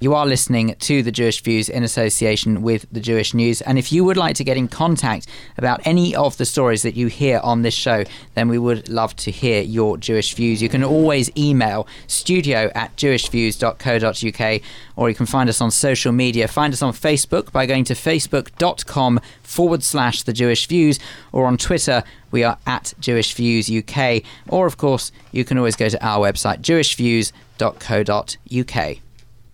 [0.00, 3.60] You are listening to the Jewish Views in association with the Jewish News.
[3.62, 6.94] And if you would like to get in contact about any of the stories that
[6.94, 10.62] you hear on this show, then we would love to hear your Jewish views.
[10.62, 14.62] You can always email studio at jewishviews.co.uk
[14.96, 16.48] or you can find us on social media.
[16.48, 20.98] Find us on Facebook by going to facebook.com forward slash the Jewish Views
[21.32, 25.76] or on Twitter we are at Jewish Views UK or of course you can always
[25.76, 29.03] go to our website jewishviews.co.uk.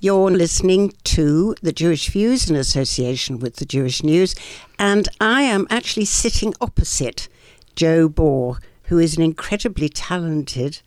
[0.02, 4.34] You're listening to the Jewish Views in association with the Jewish News,
[4.78, 7.28] and I am actually sitting opposite
[7.76, 10.80] Joe Bor, who is an incredibly talented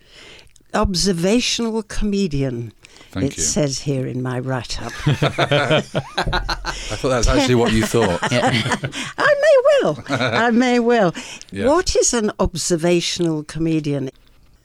[0.74, 2.72] observational comedian.
[3.12, 3.42] Thank it you.
[3.44, 4.92] says here in my write up.
[5.06, 8.18] I thought that's actually what you thought.
[8.22, 10.04] I may well.
[10.08, 11.14] I may well.
[11.52, 11.68] Yeah.
[11.68, 14.10] What is an observational comedian?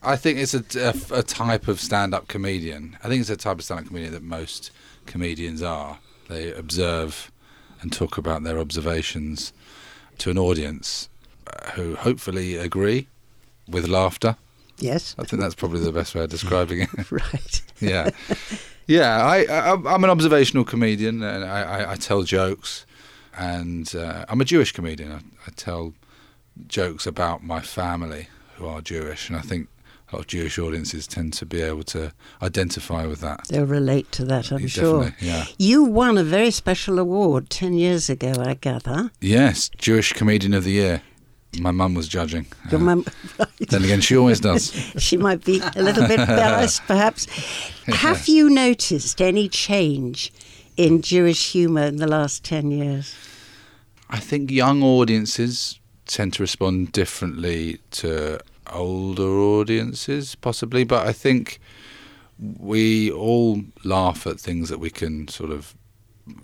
[0.02, 2.98] I think it's a, a, a type of stand-up comedian.
[3.04, 4.72] I think it's a type of stand-up comedian that most
[5.06, 6.00] comedians are.
[6.30, 7.32] They observe
[7.82, 9.52] and talk about their observations
[10.20, 11.10] to an audience
[11.48, 13.08] uh, who hopefully agree
[13.68, 14.38] with laughter.
[14.78, 15.16] Yes.
[15.20, 16.90] I think that's probably the best way of describing it.
[17.12, 17.62] Right.
[17.82, 18.10] yeah,
[18.88, 19.24] yeah.
[19.26, 22.86] I, I I'm an observational comedian, and I, I, I tell jokes,
[23.38, 25.12] and uh, I'm a Jewish comedian.
[25.12, 25.94] I, I tell
[26.68, 29.70] jokes about my family who are Jewish, and I think
[30.12, 33.48] a lot of Jewish audiences tend to be able to identify with that.
[33.48, 35.16] They'll relate to that, I'm Yeah, sure.
[35.20, 35.46] yeah.
[35.58, 39.12] You won a very special award 10 years ago, I gather.
[39.22, 41.02] Yes, Jewish Comedian of the Year.
[41.60, 42.46] My mum was judging.
[42.72, 43.06] Your Uh, mum,
[43.70, 44.72] Then again, she always does.
[44.98, 47.26] she might be a little bit embarrassed, perhaps.
[47.88, 50.32] Have you noticed any change
[50.78, 53.14] in Jewish humour in the last 10 years?
[54.10, 58.40] I think young audiences tend to respond differently to
[58.74, 60.84] older audiences, possibly.
[60.84, 61.60] But I think
[62.40, 65.76] we all laugh at things that we can sort of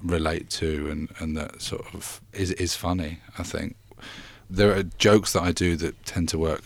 [0.04, 3.76] relate to and, and that sort of is, is funny, I think.
[4.50, 6.64] There are jokes that I do that tend to work.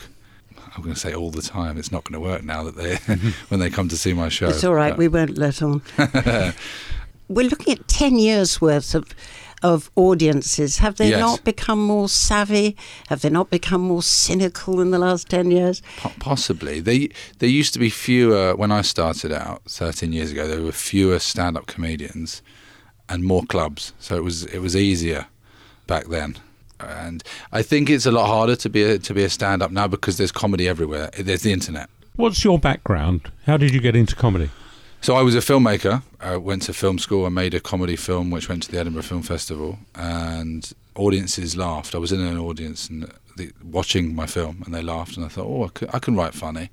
[0.75, 1.77] I'm going to say all the time.
[1.77, 2.95] It's not going to work now that they
[3.49, 4.49] when they come to see my show.
[4.49, 5.81] It's all right, But- we won't let on.
[7.27, 9.13] We're looking at 10 years worth of
[9.61, 10.77] of audiences.
[10.79, 11.19] Have they Yes.
[11.19, 12.75] not become more savvy?
[13.09, 15.81] Have they not become more cynical in the last 10 years?
[15.97, 16.79] Po- Possibly.
[16.79, 20.71] They, there used to be fewer, when I started out 13 years ago, there were
[20.71, 22.41] fewer stand up comedians
[23.07, 23.93] and more clubs.
[23.99, 25.27] So it was, it was easier
[25.87, 26.37] back then.
[26.79, 29.71] And I think it's a lot harder to be a, to be a stand up
[29.71, 31.09] now because there's comedy everywhere.
[31.19, 31.89] There's the internet.
[32.15, 33.31] What's your background?
[33.45, 34.49] How did you get into comedy?
[35.01, 36.03] So I was a filmmaker.
[36.19, 37.25] I went to film school.
[37.25, 41.95] I made a comedy film which went to the Edinburgh Film Festival, and audiences laughed.
[41.95, 45.29] I was in an audience and the, watching my film, and they laughed, and I
[45.29, 46.69] thought, oh, I, could, I can write funny,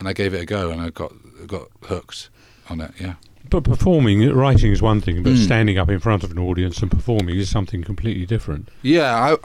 [0.00, 1.12] and I gave it a go, and I got
[1.46, 2.30] got hooked
[2.70, 2.92] on it.
[2.98, 3.14] Yeah.
[3.50, 5.44] But performing, writing is one thing, but Mm.
[5.44, 8.70] standing up in front of an audience and performing is something completely different.
[8.80, 9.36] Yeah, I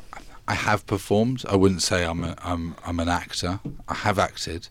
[0.47, 1.43] I have performed.
[1.49, 3.59] I wouldn't say I'm a, I'm I'm an actor.
[3.89, 4.69] I have acted.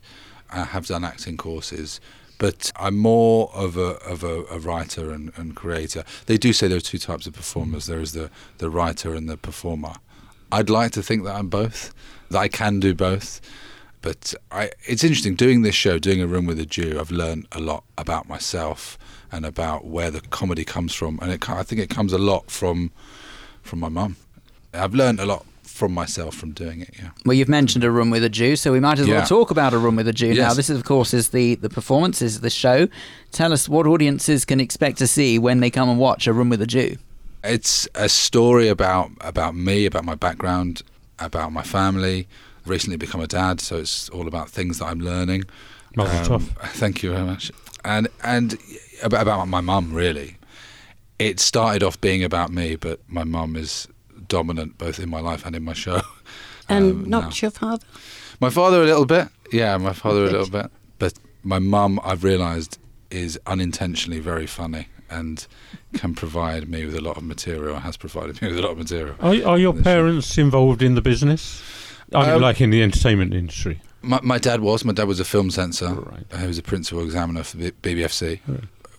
[0.49, 1.99] I have done acting courses,
[2.37, 6.03] but I'm more of a of a, a writer and, and creator.
[6.25, 7.85] They do say there are two types of performers.
[7.85, 9.93] There is the the writer and the performer.
[10.51, 11.93] I'd like to think that I'm both.
[12.29, 13.41] That I can do both.
[14.01, 16.97] But I, it's interesting doing this show, doing a room with a Jew.
[16.99, 18.97] I've learned a lot about myself
[19.31, 22.49] and about where the comedy comes from, and it, I think it comes a lot
[22.51, 22.91] from
[23.63, 24.15] from my mum.
[24.73, 25.45] I've learned a lot
[25.77, 26.89] from myself from doing it.
[26.99, 27.09] Yeah.
[27.25, 29.25] Well, you've mentioned a room with a Jew, so we might as well Yeah.
[29.25, 30.53] talk about a room with a Jew now.
[30.53, 32.87] This is, of course, is the the performance, is the show.
[33.31, 36.49] Tell us what audiences can expect to see when they come and watch a room
[36.49, 36.97] with a Jew.
[37.43, 40.81] It's a story about about me, about my background,
[41.19, 42.27] about my family.
[42.63, 45.43] I've recently become a dad, so it's all about things that I'm learning.
[45.95, 46.43] Mazel um, tov.
[46.81, 47.51] Thank you very much.
[47.85, 48.57] And and
[49.03, 50.37] about, about my mum really.
[51.19, 53.87] It started off being about me, but my mum is
[54.27, 56.01] dominant both in my life and in my show.
[56.69, 57.31] And Um, not now.
[57.41, 57.85] your father?
[58.41, 61.13] My father a little bit, yeah, my father a little bit, but
[61.43, 62.77] my mum I've realised
[63.09, 65.47] is unintentionally very funny and
[65.93, 67.79] can provide me with a lot of material.
[67.79, 69.15] Has provided me with a lot of material.
[69.21, 71.61] Are, are your This- parents involved in the business?
[72.13, 73.79] I mean, Um, like in the entertainment industry?
[74.01, 74.83] My, my dad was.
[74.83, 75.95] My dad was a film censor.
[76.37, 78.39] He was a principal examiner for the BBFC.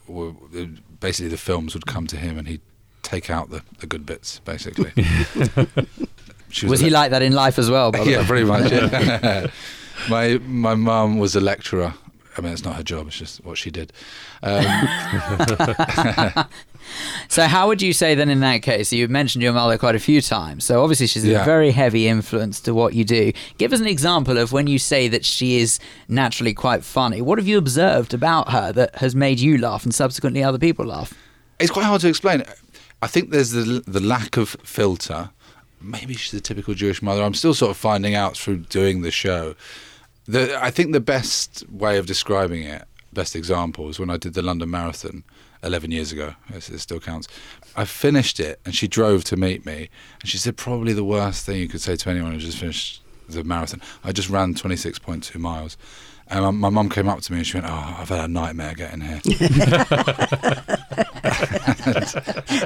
[0.06, 2.60] Well, the- Basically, the films would come to him, and he'd
[3.02, 4.40] take out the, the good bits.
[4.40, 4.92] Basically,
[6.50, 7.92] She Was a he le- like that in life as well?
[8.06, 8.70] yeah, pretty much.
[8.72, 9.48] Yeah.
[10.08, 11.94] my my mum was a lecturer.
[12.36, 13.92] I mean, it's not her job; it's just what she did.
[14.42, 14.64] Um,
[17.28, 18.92] So, how would you say then in that case?
[18.92, 20.64] You've mentioned your mother quite a few times.
[20.64, 23.32] So, obviously, she's a very heavy influence to what you do.
[23.58, 27.20] Give us an example of when you say that she is naturally quite funny.
[27.20, 30.86] What have you observed about her that has made you laugh and subsequently other people
[30.86, 31.12] laugh?
[31.60, 32.42] It's quite hard to explain.
[33.00, 35.30] I think there's the the lack of filter.
[35.80, 37.22] Maybe she's a typical Jewish mother.
[37.22, 39.54] I'm still sort of finding out through doing the show.
[40.26, 44.34] The, I think the best way of describing it, best example, is when I did
[44.34, 45.22] the London Marathon
[45.62, 46.34] 11 years ago.
[46.52, 47.28] It still counts.
[47.76, 49.88] I finished it, and she drove to meet me,
[50.20, 53.00] and she said probably the worst thing you could say to anyone who just finished
[53.28, 53.80] the marathon.
[54.02, 55.76] I just ran 26.2 miles.
[56.30, 58.28] And my, my mum came up to me and she went, "Oh, I've had a
[58.28, 59.20] nightmare getting here."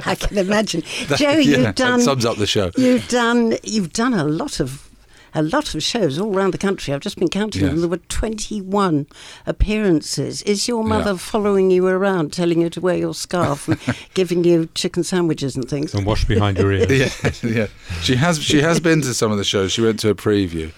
[0.05, 0.83] I can imagine.
[1.07, 1.99] That- Joe, yeah, you've done.
[1.99, 2.71] That sums up the show.
[2.77, 3.57] You've done.
[3.63, 4.89] You've done a lot of.
[5.35, 6.93] A lot of shows all around the country.
[6.93, 7.79] I've just been counting them.
[7.79, 9.07] There were 21
[9.47, 10.43] appearances.
[10.43, 11.17] Is your mother Yeah.
[11.17, 13.79] following you around, telling you to wear your scarf and
[14.13, 15.95] giving you chicken sandwiches and things?
[15.95, 17.41] And wash behind your ears.
[17.43, 17.67] yeah, yeah.
[18.03, 19.71] She has she has been to some of the shows.
[19.71, 20.71] She went to a preview,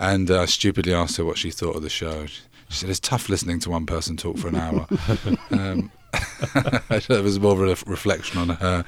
[0.00, 2.26] and uh, stupidly asked her what she thought of the show.
[2.26, 4.86] She said it's tough listening to one person talk for an hour.
[5.50, 8.84] um, I thought it was more of a reflection on her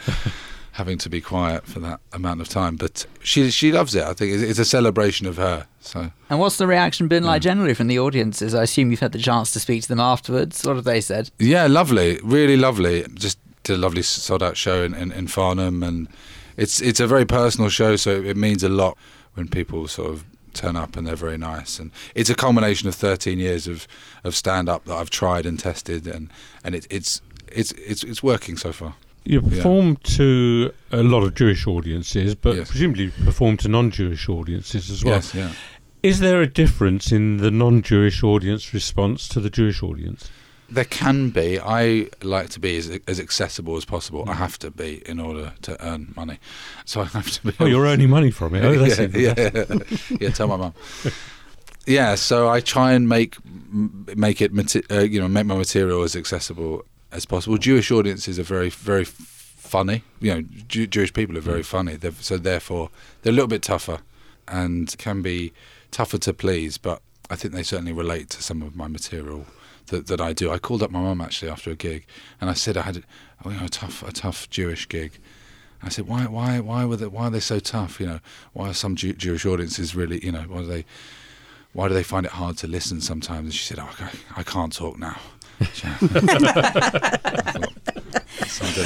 [0.73, 2.77] having to be quiet for that amount of time.
[2.77, 4.05] But she she loves it.
[4.05, 5.67] I think it's, it's a celebration of her.
[5.81, 8.55] So And what's the reaction been like generally from the audiences?
[8.55, 10.65] I assume you've had the chance to speak to them afterwards.
[10.67, 11.31] What have they said?
[11.39, 13.05] Yeah, lovely, really lovely.
[13.15, 16.09] Just did a lovely sold out show in, in, in Farnham, and
[16.57, 18.97] it's it's a very personal show, so it means a lot
[19.35, 21.79] when people sort of turn up and they're very nice.
[21.79, 23.87] And it's a culmination of 13 years of,
[24.25, 26.31] of stand up that I've tried and tested, and
[26.65, 27.21] and it, it's
[27.53, 28.95] it's it's it's working so far.
[29.25, 29.49] You Yeah.
[29.57, 32.71] perform to a lot of Jewish audiences, but Yes.
[32.71, 35.15] presumably you perform to non-Jewish audiences as well.
[35.17, 35.53] Yes, yeah.
[36.03, 40.31] Is there a difference in the non-Jewish audience response to the Jewish audience?
[40.71, 41.59] There can be.
[41.59, 44.25] I like to be as, as accessible as possible.
[44.29, 46.39] I have to be in order to earn money,
[46.85, 47.53] so I have to be.
[47.59, 48.65] Oh, you're earning money from it.
[48.65, 50.31] Oh, that's yeah, yeah, yeah.
[50.31, 50.75] Tell my mum.
[51.87, 53.37] Yeah, so I try and make
[54.17, 54.53] make it
[54.91, 57.59] uh, you know make my material as accessible as possible.
[57.59, 59.05] Jewish audiences are very very
[59.71, 60.03] funny.
[60.21, 61.97] You know, Jew- Jewish people are very funny.
[61.97, 62.91] They're, so therefore,
[63.23, 64.01] they're a little bit tougher
[64.49, 65.53] and can be
[65.91, 66.77] tougher to please.
[66.77, 67.01] But
[67.31, 69.47] I think they certainly relate to some of my material
[69.91, 70.51] that, that I do.
[70.51, 72.07] I called up my mum actually after a gig,
[72.41, 73.05] and I said I had
[73.45, 75.13] oh, you know, a tough a tough Jewish gig.
[75.83, 78.01] I said, why, why, why were they, why are they so tough?
[78.01, 78.21] You know,
[78.53, 80.85] why are some Jew- Jewish audiences really, you know, why do they,
[81.73, 83.45] why do they find it hard to listen sometimes?
[83.47, 85.19] And she said, oh, I, I can't talk now.
[85.61, 85.67] I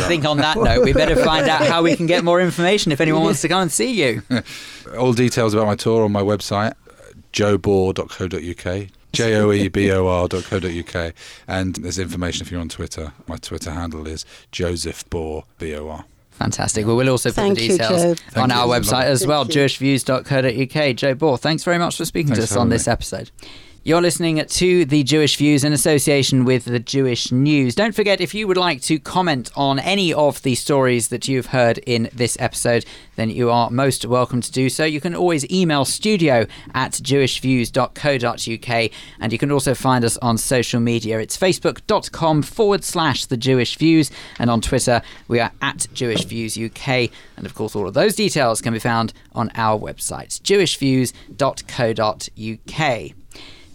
[0.09, 3.01] think on that note, we better find out how we can get more information if
[3.01, 4.23] anyone wants to come and see you.
[4.99, 6.75] All details about my tour on my website,
[7.33, 8.89] joebor.co.uk.
[9.15, 11.15] J O E B O R.co.uk.
[11.49, 13.13] And there's information if you're on Twitter.
[13.27, 16.05] My Twitter handle is Joseph Bor, B O R.
[16.33, 16.85] Fantastic.
[16.85, 18.11] Well, we'll also put Thank the details Joe.
[18.11, 18.59] on Thank you.
[18.59, 19.53] our website as Thank well, you.
[19.53, 20.97] jewishviews.co.uk.
[20.97, 22.93] Joe Bor, thanks very much for speaking Thanks to us on having this me.
[22.93, 23.31] episode.
[23.87, 27.75] You're listening to the Jewish Views in association with the Jewish News.
[27.75, 31.49] Don't forget, if you would like to comment on any of the stories that you've
[31.49, 34.87] heard in this episode, then you are most welcome to do so.
[34.87, 40.81] You can always email studio at jewishviews.co.uk and you can also find us on social
[40.81, 41.21] media.
[41.21, 46.57] It's facebook.com forward slash the Jewish Views and on Twitter we are at Jewish Views
[46.57, 47.11] UK.
[47.37, 53.15] And of course, all of those details can be found on our website, jewishviews.co.uk.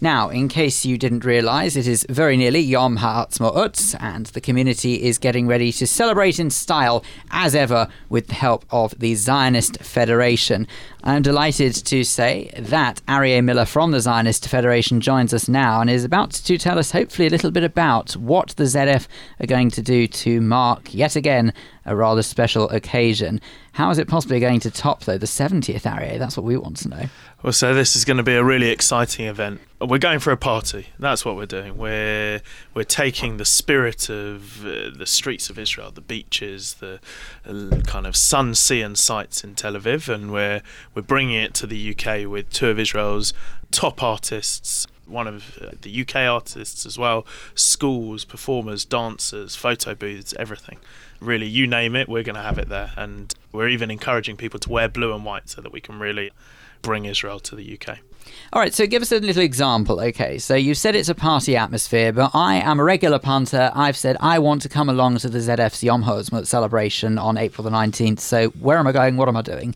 [0.02, 5.02] Now, in case you didn't realise, it is very nearly Yom Ha'atzmaut, and the community
[5.02, 9.76] is getting ready to celebrate in style, as ever, with the help of the Zionist
[9.82, 10.66] Federation.
[11.02, 15.88] I'm delighted to say that Arieh Miller from the Zionist Federation joins us now and
[15.88, 19.06] is about to tell us, hopefully, a little bit about what the ZF
[19.40, 21.54] are going to do to mark, yet again,
[21.86, 23.40] a rather special occasion.
[23.72, 26.18] How is it possibly going to top, though, the 70th Arieh?
[26.18, 27.04] That's what we want to know.
[27.42, 29.62] Well, so this is going to be a really exciting event.
[29.80, 30.88] We're going for a party.
[30.98, 31.78] That's what we're doing.
[31.78, 32.42] We're
[32.74, 37.00] we're taking the spirit of uh, the streets of Israel, the beaches, the
[37.46, 40.60] uh, kind of sun, sea, and sights in Tel Aviv, and we're
[40.94, 43.32] we're bringing it to the UK with two of Israel's
[43.70, 44.86] top artists.
[45.06, 47.26] One of the UK artists as well,
[47.56, 50.78] schools, performers, dancers, photo booths, everything.
[51.20, 52.92] Really, you name it, we're going to have it there.
[52.96, 56.30] And we're even encouraging people to wear blue and white so that we can really
[56.82, 57.98] bring Israel to the UK.
[58.52, 60.00] All right, so give us a little example.
[60.00, 63.70] Okay, so you said it's a party atmosphere, but I am a regular punter.
[63.74, 67.64] I've said I want to come along to the ZF's Yom Ha'atzmaut celebration on April
[67.64, 68.20] the 19th.
[68.20, 69.16] So where am I going?
[69.16, 69.74] What am I doing?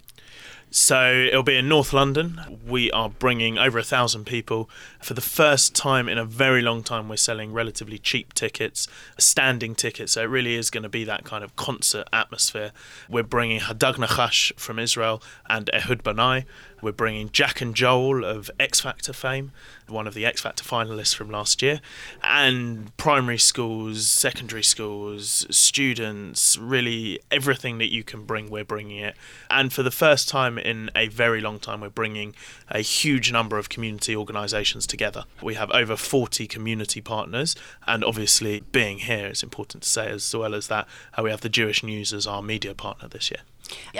[0.76, 2.58] So it'll be in North London.
[2.66, 4.68] We are bringing over a thousand people.
[5.00, 9.76] For the first time in a very long time, we're selling relatively cheap tickets, standing
[9.76, 10.14] tickets.
[10.14, 12.72] So it really is going to be that kind of concert atmosphere.
[13.08, 16.44] We're bringing Hadag Nachash from Israel and Ehud Banai.
[16.80, 19.52] We're bringing Jack and Joel of X Factor fame,
[19.88, 21.80] one of the X Factor finalists from last year,
[22.22, 29.16] and primary schools, secondary schools, students, really everything that you can bring, we're bringing it.
[29.50, 32.34] And for the first time in a very long time, we're bringing
[32.70, 35.24] a huge number of community organisations together.
[35.42, 37.56] We have over 40 community partners,
[37.86, 40.86] and obviously, being here, it's important to say as well as that,
[41.22, 43.40] we have the Jewish News as our media partner this year.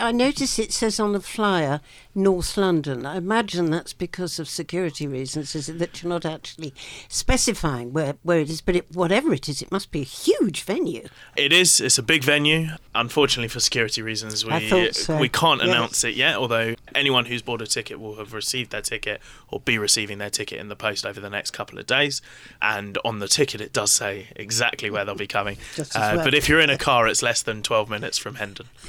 [0.01, 1.81] I notice it says on the flyer
[2.15, 3.07] North London.
[3.07, 6.73] I imagine that's because of security reasons, is it that you're not actually
[7.09, 10.63] specifying where, where it is, but it, whatever it is, it must be a huge
[10.63, 11.09] venue.
[11.37, 11.81] It is.
[11.81, 12.69] It's a big venue.
[12.95, 15.19] Unfortunately, for security reasons, we so.
[15.19, 15.69] we can't Yes.
[15.71, 16.37] announce it yet.
[16.37, 20.31] Although anyone who's bought a ticket will have received their ticket or be receiving their
[20.31, 22.21] ticket in the post over the next couple of days.
[22.63, 25.57] And on the ticket, it does say exactly where they'll be coming.
[25.75, 26.25] Just as Uh, well.
[26.25, 28.67] But if you're in a car, it's less than 12 minutes from Hendon.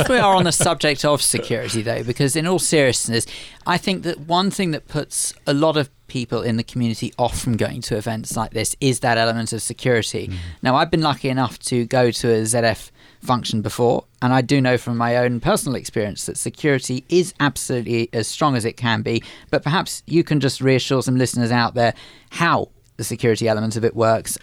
[0.00, 3.26] Whilst we are on the subject of security, though, because in all seriousness,
[3.66, 7.38] I think that one thing that puts a lot of people in the community off
[7.38, 10.28] from going to events like this is that element of security.
[10.28, 10.36] Mm.
[10.62, 12.90] Now, I've been lucky enough to go to a ZF
[13.20, 18.08] function before, and I do know from my own personal experience that security is absolutely
[18.14, 19.22] as strong as it can be.
[19.50, 21.92] But perhaps you can just reassure some listeners out there
[22.30, 24.38] how the security element of it works.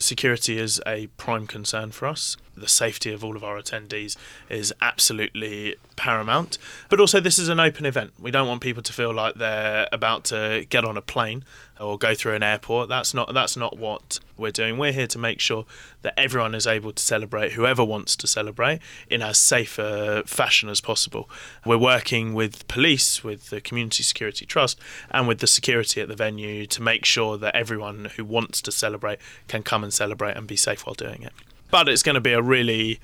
[0.00, 2.36] Security is a prime concern for us.
[2.56, 4.16] The safety of all of our attendees
[4.48, 6.58] is absolutely paramount.
[6.88, 8.12] But also, this is an open event.
[8.18, 11.44] We don't want people to feel like they're about to get on a plane
[11.80, 12.88] or go through an airport.
[12.88, 14.78] That's not that's not what we're doing.
[14.78, 15.64] We're here to make sure
[16.02, 18.80] that everyone is able to celebrate, whoever wants to celebrate,
[19.10, 21.28] in as safe a fashion as possible.
[21.64, 24.78] We're working with police, with the Community Security Trust,
[25.10, 28.72] and with the security at the venue to make sure that everyone who wants to
[28.72, 31.32] celebrate can come and celebrate and be safe while doing it.
[31.70, 33.00] But it's going to be a really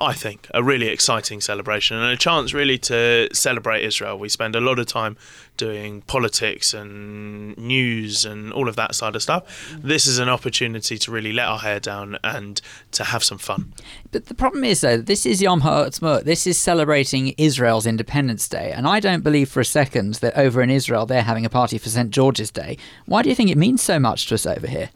[0.00, 4.16] I think, a really exciting celebration and a chance really to celebrate Israel.
[4.16, 5.16] We spend a lot of time
[5.56, 9.74] doing politics and news and all of that side of stuff.
[9.76, 12.60] This is an opportunity to really let our hair down and
[12.92, 13.72] to have some fun.
[14.12, 16.22] But the problem is, though, this is Yom Ha'atzmaut.
[16.22, 20.62] This is celebrating Israel's Independence Day, and I don't believe for a second that over
[20.62, 22.78] in Israel they're having a party for St George's Day.
[23.06, 24.90] Why do you think it means so much to us over here?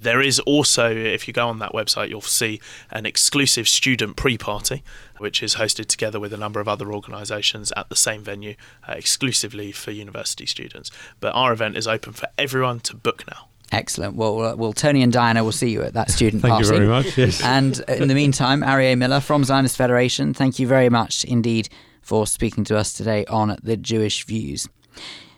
[0.00, 2.58] There is also, if you go on that website, you'll see
[2.90, 4.82] an exclusive student pre party,
[5.18, 8.54] which is hosted together with a number of other organisations at the same venue,
[8.88, 10.90] uh, exclusively for university students.
[11.20, 13.49] But our event is open for everyone to book now.
[13.72, 14.16] Excellent.
[14.16, 16.78] Well, uh, well, Tony and Diana will see you at that student Thank you party.
[16.78, 17.42] very much, yes.
[17.42, 21.68] And in the meantime, Arieh Miller from Zionist Federation, thank you very much indeed
[22.02, 24.68] for speaking to us today on the Jewish Views.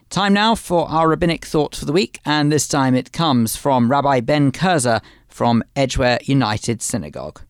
[0.09, 3.91] Time now for our rabbinic thought for the week, and this time it comes from
[3.91, 7.41] Rabbi Ben Kurzer from Edgware United Synagogue.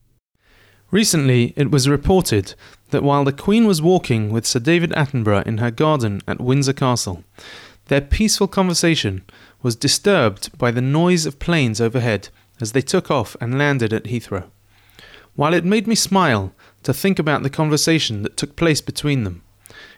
[0.91, 2.55] Recently, it was reported
[2.91, 6.75] that while the Queen was walking with Sir David Attenborough in her garden at Windsor
[6.75, 7.25] Castle,
[7.87, 9.25] their peaceful conversation
[9.63, 12.29] was disturbed by the noise of planes overhead
[12.61, 14.51] as they took off and landed at Heathrow.
[15.35, 16.53] While it made me smile
[16.83, 19.43] to think about the conversation that took place between them,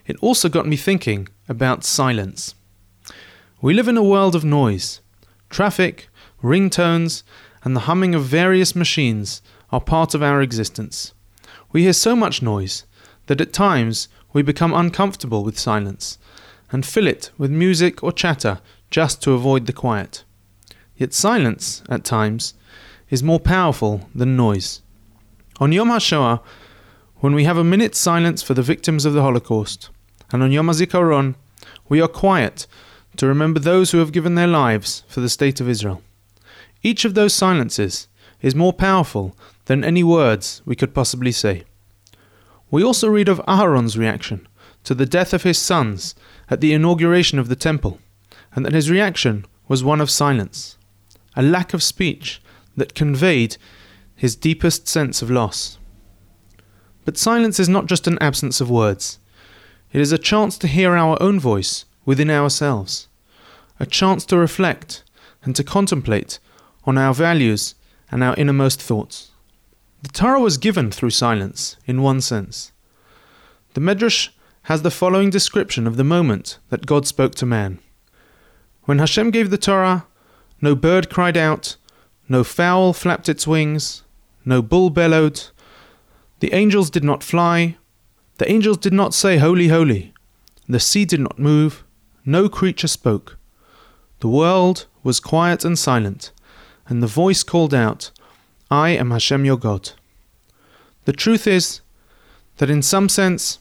[0.07, 2.55] it also got me thinking about silence.
[3.61, 5.01] We live in a world of noise.
[5.51, 6.09] Traffic,
[6.43, 7.23] ringtones,
[7.65, 9.41] and the humming of various machines
[9.73, 11.15] are part of our existence.
[11.73, 12.85] We hear so much noise
[13.27, 16.19] that at times we become uncomfortable with silence
[16.71, 18.61] and fill it with music or chatter
[18.95, 20.23] just to avoid the quiet.
[20.97, 22.55] Yet silence, at times,
[23.11, 24.83] is more powerful than noise.
[25.59, 26.41] On Yom HaShoah,
[27.17, 29.91] when we have a minute's silence for the victims of the Holocaust,
[30.31, 31.35] and on Yom HaZikaron,
[31.89, 32.69] we are quiet
[33.17, 36.01] to remember those who have given their lives for the state of Israel.
[36.85, 38.07] Each of those silences
[38.43, 41.65] is more powerful than any words we could possibly say.
[42.71, 44.47] We also read of Aharon's reaction
[44.85, 46.15] to the death of his sons
[46.49, 47.99] at the inauguration of the temple,
[48.55, 50.77] and that his reaction was one of silence,
[51.37, 52.41] a lack of speech
[52.77, 53.57] that conveyed
[54.15, 55.79] his deepest sense of loss.
[57.05, 59.19] But silence is not just an absence of words,
[59.93, 63.09] it is a chance to hear our own voice within ourselves,
[63.79, 65.05] a chance to reflect
[65.45, 66.39] and to contemplate
[66.85, 67.75] on our values
[68.11, 69.31] and our innermost thoughts.
[70.03, 72.73] The Torah was given through silence, in one sense.
[73.75, 74.31] The Medrash
[74.65, 77.79] has the following description of the moment that God spoke to man.
[78.85, 80.07] When Hashem gave the Torah,
[80.61, 81.77] no bird cried out,
[82.29, 84.03] no fowl flapped its wings,
[84.45, 85.43] no bull bellowed,
[86.41, 87.77] the angels did not fly,
[88.37, 90.13] the angels did not say, Holy, holy,
[90.69, 91.83] the sea did not move,
[92.27, 93.39] no creature spoke.
[94.21, 96.33] The world was quiet and silent,
[96.87, 98.11] and the voice called out,
[98.71, 99.93] I am Hashem your God.
[101.07, 101.81] The truth is
[102.59, 103.61] that in some sense,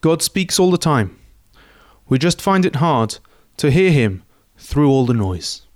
[0.00, 1.18] God speaks all the time.
[2.08, 3.18] We just find it hard
[3.58, 4.22] to hear him
[4.72, 5.66] through all the noise.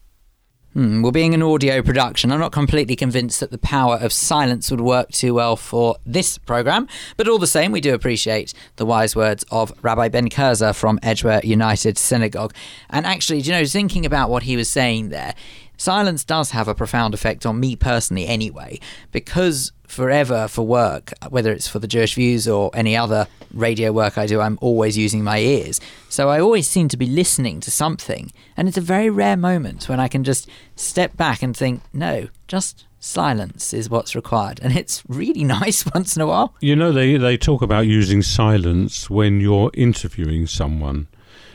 [0.73, 4.71] Hmm, well, being an audio production, I'm not completely convinced that the power of silence
[4.71, 6.89] would work too well for this programme.
[7.19, 10.99] But all the same, we do appreciate the wise words of Rabbi Ben Kurzer from
[11.03, 12.55] Edgware United Synagogue.
[12.89, 15.35] And actually, you know, thinking about what he was saying there,
[15.77, 18.79] silence does have a profound effect on me personally anyway,
[19.13, 24.19] because forever for work, whether it's for the Jewish Views or any other radio work
[24.19, 25.81] I do, I'm always using my ears.
[26.09, 28.33] So I always seem to be listening to something.
[28.57, 32.29] And it's a very rare moment when I can just step back and think, no,
[32.49, 34.61] just silence is what's required.
[34.63, 36.55] And it's really nice once in a while.
[36.61, 41.09] You know, they, they talk about using silence when you're interviewing someone.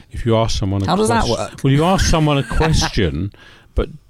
[0.09, 1.63] If you ask someone a How does that work?
[1.63, 3.32] Well, you ask someone a question,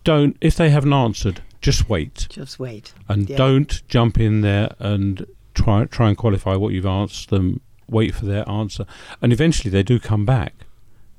[0.04, 2.28] don't, if they haven't answered, just wait.
[2.30, 2.94] Just wait.
[3.08, 3.38] And Yeah.
[3.38, 7.62] don't jump in there and try try and qualify what you've asked them.
[7.88, 8.86] Wait for their answer,
[9.22, 10.54] and eventually they do come back,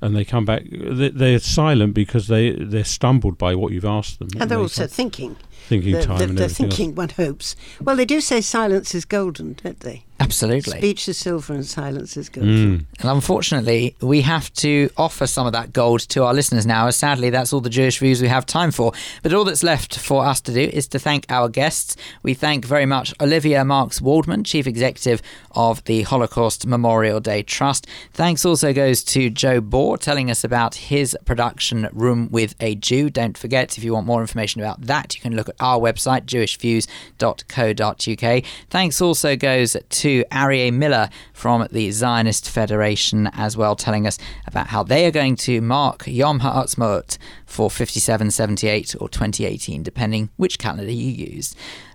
[0.00, 0.62] and they come back.
[0.70, 4.28] They, they're silent because they they're stumbled by what you've asked them.
[4.32, 5.36] And they're They also come- thinking.
[5.68, 6.76] Thinking They're, time they're, and they're everything else.
[6.76, 7.56] thinking, one hopes.
[7.80, 10.04] Well, they do say silence is golden, don't they?
[10.20, 10.78] Absolutely.
[10.78, 12.78] Speech is silver and silence is golden.
[12.78, 12.84] Mm.
[13.00, 16.96] And unfortunately, we have to offer some of that gold to our listeners now, as
[16.96, 18.92] sadly, that's all the Jewish views we have time for.
[19.24, 21.96] But all that's left for us to do is to thank our guests.
[22.22, 27.88] We thank very much Olivia Marks Woldman, Chief Executive of the Holocaust Memorial Day Trust.
[28.12, 33.10] Thanks also goes to Joe Bor telling us about his production Room with a Jew.
[33.10, 36.26] Don't forget, if you want more information about that, you can look at our website,
[36.26, 38.44] jewishviews.co.uk.
[38.70, 44.68] Thanks also goes to Arieh Miller from the Zionist Federation as well, telling us about
[44.68, 50.90] how they are going to mark Yom Ha'atzmaut for 5778 or 2018, depending which calendar
[50.90, 51.54] you use.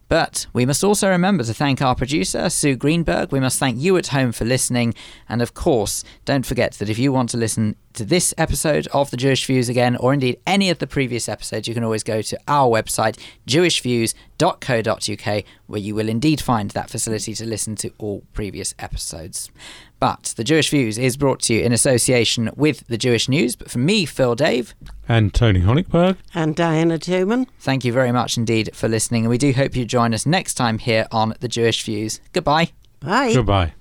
[0.10, 3.32] But we must also remember to thank our producer, Sue Greenberg.
[3.32, 4.94] We must thank you at home for listening.
[5.28, 9.12] And of course, don't forget that if you want to listen to this episode of
[9.12, 12.22] The Jewish Views again, or indeed any of the previous episodes, you can always go
[12.22, 18.24] to our website, jewishviews.co.uk, where you will indeed find that facility to listen to all
[18.34, 19.50] previous episodes.
[20.00, 23.56] But The Jewish Views is brought to you in association with The Jewish News.
[23.56, 24.76] But for me, Phil Dave,
[25.10, 26.18] And Tony Honigberg.
[26.36, 27.48] And Diana Toman.
[27.60, 30.56] Thank you very much indeed for listening, and we do hope you join us next
[30.56, 32.20] time here on The Jewish Views.
[32.34, 32.72] Goodbye.
[33.00, 33.34] Bye.
[33.34, 33.74] Goodbye.